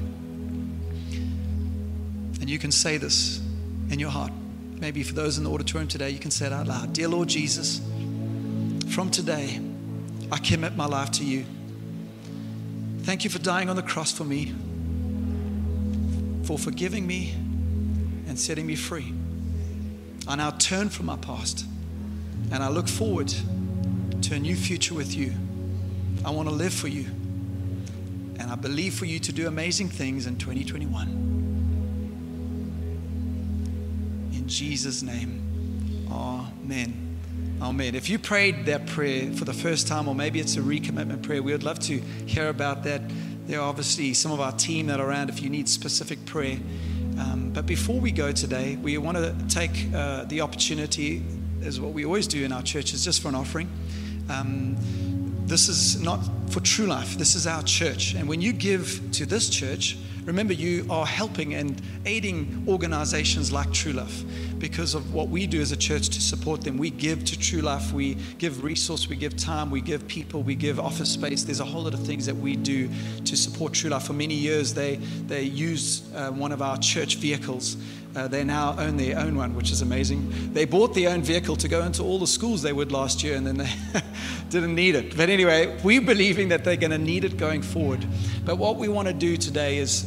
And 2.41 2.50
you 2.50 2.60
can 2.60 2.72
say 2.72 2.98
this 2.98 3.41
in 3.89 4.00
your 4.00 4.12
heart. 4.12 4.32
Maybe 4.80 5.02
for 5.02 5.13
those 5.13 5.38
in 5.38 5.46
the 5.46 5.52
auditorium 5.52 5.88
today, 5.88 6.10
you 6.10 6.19
can 6.19 6.30
say 6.30 6.48
it 6.48 6.52
out 6.52 6.67
loud 6.67 6.91
Dear 6.91 7.08
Lord 7.08 7.30
Jesus, 7.30 7.80
from 8.89 9.10
today, 9.10 9.62
I 10.32 10.38
commit 10.39 10.76
my 10.76 10.86
life 10.86 11.12
to 11.12 11.24
you. 11.24 11.46
Thank 13.03 13.25
you 13.25 13.29
for 13.29 13.39
dying 13.39 13.69
on 13.69 13.75
the 13.75 13.83
cross 13.83 14.13
for 14.13 14.23
me, 14.23 14.53
for 16.45 16.57
forgiving 16.57 17.05
me 17.05 17.31
and 18.27 18.39
setting 18.39 18.65
me 18.65 18.75
free. 18.75 19.13
I 20.25 20.37
now 20.37 20.51
turn 20.51 20.87
from 20.87 21.07
my 21.07 21.17
past 21.17 21.65
and 22.51 22.63
I 22.63 22.69
look 22.69 22.87
forward 22.87 23.33
to 24.21 24.35
a 24.35 24.39
new 24.39 24.55
future 24.55 24.93
with 24.93 25.13
you. 25.13 25.33
I 26.23 26.29
want 26.29 26.47
to 26.47 26.55
live 26.55 26.73
for 26.73 26.87
you. 26.87 27.05
And 28.39 28.43
I 28.49 28.55
believe 28.55 28.93
for 28.93 29.05
you 29.05 29.19
to 29.19 29.33
do 29.33 29.47
amazing 29.47 29.89
things 29.89 30.25
in 30.25 30.37
2021. 30.37 31.07
In 34.33 34.47
Jesus' 34.47 35.03
name, 35.03 36.07
amen. 36.09 37.12
Amen. 37.63 37.95
If 37.95 38.10
you 38.10 38.19
prayed 38.19 38.65
that 38.65 38.88
prayer 38.88 39.32
for 39.32 39.45
the 39.45 39.54
first 39.54 39.88
time, 39.88 40.10
or 40.10 40.13
maybe 40.13 40.41
it's 40.41 40.58
a 40.58 40.60
recommitment 40.60 41.23
prayer, 41.23 41.41
we 41.41 41.54
would 41.54 41.63
love 41.63 41.80
to 41.80 41.97
hear 42.26 42.49
about 42.49 42.84
that. 42.84 43.02
There 43.47 43.62
are 43.62 43.69
obviously 43.69 44.13
some 44.13 44.34
of 44.34 44.41
our 44.41 44.52
team 44.52 44.88
that 44.88 44.99
are 44.99 45.08
around 45.08 45.30
if 45.30 45.41
you 45.41 45.49
need 45.49 45.69
specific 45.69 46.26
prayer. 46.26 46.58
Um, 47.17 47.52
but 47.54 47.65
before 47.65 48.02
we 48.02 48.12
go 48.12 48.34
today, 48.34 48.76
we 48.76 48.97
want 48.97 49.15
to 49.15 49.34
take 49.47 49.71
uh, 49.95 50.26
the 50.26 50.41
opportunity, 50.41 51.23
as 51.63 51.80
what 51.80 51.93
we 51.93 52.04
always 52.04 52.28
do 52.28 52.43
in 52.43 52.52
our 52.52 52.63
churches, 52.63 53.06
just 53.06 53.21
for 53.21 53.30
an 53.30 53.36
offering. 53.36 53.69
Um, 54.30 54.76
this 55.45 55.69
is 55.69 56.02
not 56.02 56.19
for 56.49 56.60
true 56.60 56.88
life, 56.88 57.17
this 57.17 57.34
is 57.34 57.47
our 57.47 57.63
church. 57.63 58.13
And 58.13 58.28
when 58.28 58.41
you 58.41 58.52
give 58.52 59.02
to 59.13 59.26
this 59.26 59.49
church, 59.49 59.97
Remember, 60.25 60.53
you 60.53 60.86
are 60.89 61.05
helping 61.05 61.53
and 61.55 61.81
aiding 62.05 62.65
organizations 62.67 63.51
like 63.51 63.71
True 63.73 63.91
Life 63.91 64.23
because 64.57 64.95
of 64.95 65.13
what 65.13 65.27
we 65.27 65.45
do 65.45 65.62
as 65.62 65.73
a 65.73 65.77
church 65.77 66.07
to 66.09 66.21
support 66.21 66.62
them. 66.62 66.77
We 66.77 66.91
give 66.91 67.25
to 67.25 67.38
True 67.38 67.62
Life, 67.62 67.91
we 67.91 68.15
give 68.38 68.63
resource, 68.63 69.09
we 69.09 69.17
give 69.17 69.36
time, 69.36 69.69
we 69.69 69.81
give 69.81 70.07
people, 70.07 70.41
we 70.41 70.55
give 70.55 70.79
office 70.79 71.12
space. 71.12 71.43
There's 71.43 71.59
a 71.59 71.65
whole 71.65 71.83
lot 71.83 71.93
of 71.93 72.05
things 72.05 72.25
that 72.25 72.36
we 72.36 72.55
do 72.55 72.89
to 73.25 73.36
support 73.36 73.73
True 73.73 73.89
Life. 73.89 74.03
For 74.03 74.13
many 74.13 74.36
years, 74.36 74.73
they, 74.73 74.95
they 75.27 75.43
used 75.43 76.15
uh, 76.15 76.31
one 76.31 76.53
of 76.53 76.62
our 76.62 76.77
church 76.77 77.17
vehicles 77.17 77.75
Uh, 78.15 78.28
they 78.28 78.43
now 78.43 78.76
own 78.78 78.97
their 78.97 79.17
own 79.17 79.36
one, 79.36 79.56
which 79.56 79.71
is 79.71 79.82
amazing. 79.82 80.54
They 80.54 80.65
bought 80.65 80.93
their 80.93 81.10
own 81.10 81.23
vehicle 81.23 81.56
to 81.56 81.67
go 81.67 81.84
into 81.84 82.04
all 82.04 82.19
the 82.19 82.28
schools 82.28 82.62
they 82.62 82.73
would 82.73 82.91
last 82.91 83.23
year, 83.23 83.36
and 83.36 83.45
then 83.45 83.58
they 83.58 83.71
didn't 84.49 84.76
need 84.76 84.93
it. 84.93 85.17
But 85.17 85.30
anyway, 85.30 85.80
we're 85.84 86.02
believing 86.02 86.49
that 86.49 86.63
they're 86.63 86.76
going 86.76 86.91
to 86.91 86.99
need 86.99 87.23
it 87.23 87.38
going 87.38 87.63
forward. 87.63 88.06
But 88.45 88.58
what 88.58 88.76
we 88.76 88.88
want 88.88 89.08
to 89.08 89.13
do 89.15 89.36
today 89.36 89.80
is, 89.80 90.06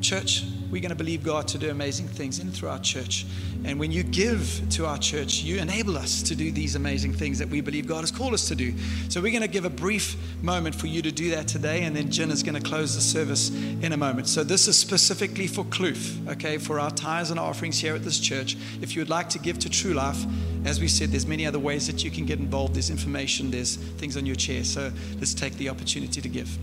church, 0.00 0.44
we're 0.70 0.80
going 0.80 0.90
to 0.90 0.96
believe 0.96 1.24
God 1.24 1.48
to 1.48 1.58
do 1.58 1.70
amazing 1.70 2.06
things 2.06 2.38
in 2.38 2.50
through 2.50 2.68
our 2.68 2.78
church. 2.78 3.26
And 3.64 3.78
when 3.78 3.90
you 3.90 4.02
give 4.02 4.62
to 4.70 4.86
our 4.86 4.98
church, 4.98 5.42
you 5.42 5.58
enable 5.58 5.98
us 5.98 6.22
to 6.22 6.34
do 6.34 6.50
these 6.50 6.76
amazing 6.76 7.12
things 7.12 7.38
that 7.40 7.48
we 7.48 7.60
believe 7.60 7.86
God 7.86 8.00
has 8.00 8.10
called 8.10 8.34
us 8.34 8.48
to 8.48 8.54
do. 8.54 8.72
So 9.08 9.20
we're 9.20 9.32
going 9.32 9.42
to 9.42 9.48
give 9.48 9.64
a 9.64 9.70
brief 9.70 10.16
moment 10.42 10.74
for 10.74 10.86
you 10.86 11.02
to 11.02 11.10
do 11.10 11.30
that 11.30 11.48
today, 11.48 11.82
and 11.82 11.94
then 11.94 12.10
Jen 12.10 12.30
is 12.30 12.42
going 12.42 12.54
to 12.54 12.66
close 12.66 12.94
the 12.94 13.00
service 13.00 13.50
in 13.50 13.92
a 13.92 13.96
moment. 13.96 14.28
So 14.28 14.44
this 14.44 14.68
is 14.68 14.78
specifically 14.78 15.46
for 15.46 15.64
Kloof, 15.64 16.28
okay, 16.30 16.56
for 16.56 16.78
our 16.78 16.90
tithes 16.90 17.30
and 17.30 17.40
offerings 17.40 17.78
here 17.78 17.94
at 17.94 18.04
this 18.04 18.18
church. 18.18 18.56
If 18.80 18.94
you 18.94 19.00
would 19.02 19.10
like 19.10 19.28
to 19.30 19.38
give 19.38 19.58
to 19.60 19.68
True 19.68 19.92
Life, 19.92 20.24
as 20.64 20.80
we 20.80 20.88
said, 20.88 21.10
there's 21.10 21.26
many 21.26 21.46
other 21.46 21.58
ways 21.58 21.86
that 21.86 22.04
you 22.04 22.10
can 22.10 22.26
get 22.26 22.38
involved. 22.38 22.74
There's 22.74 22.90
information, 22.90 23.50
there's 23.50 23.76
things 23.76 24.16
on 24.16 24.26
your 24.26 24.36
chair. 24.36 24.64
So 24.64 24.92
let's 25.18 25.34
take 25.34 25.54
the 25.56 25.68
opportunity 25.68 26.20
to 26.20 26.28
give. 26.28 26.58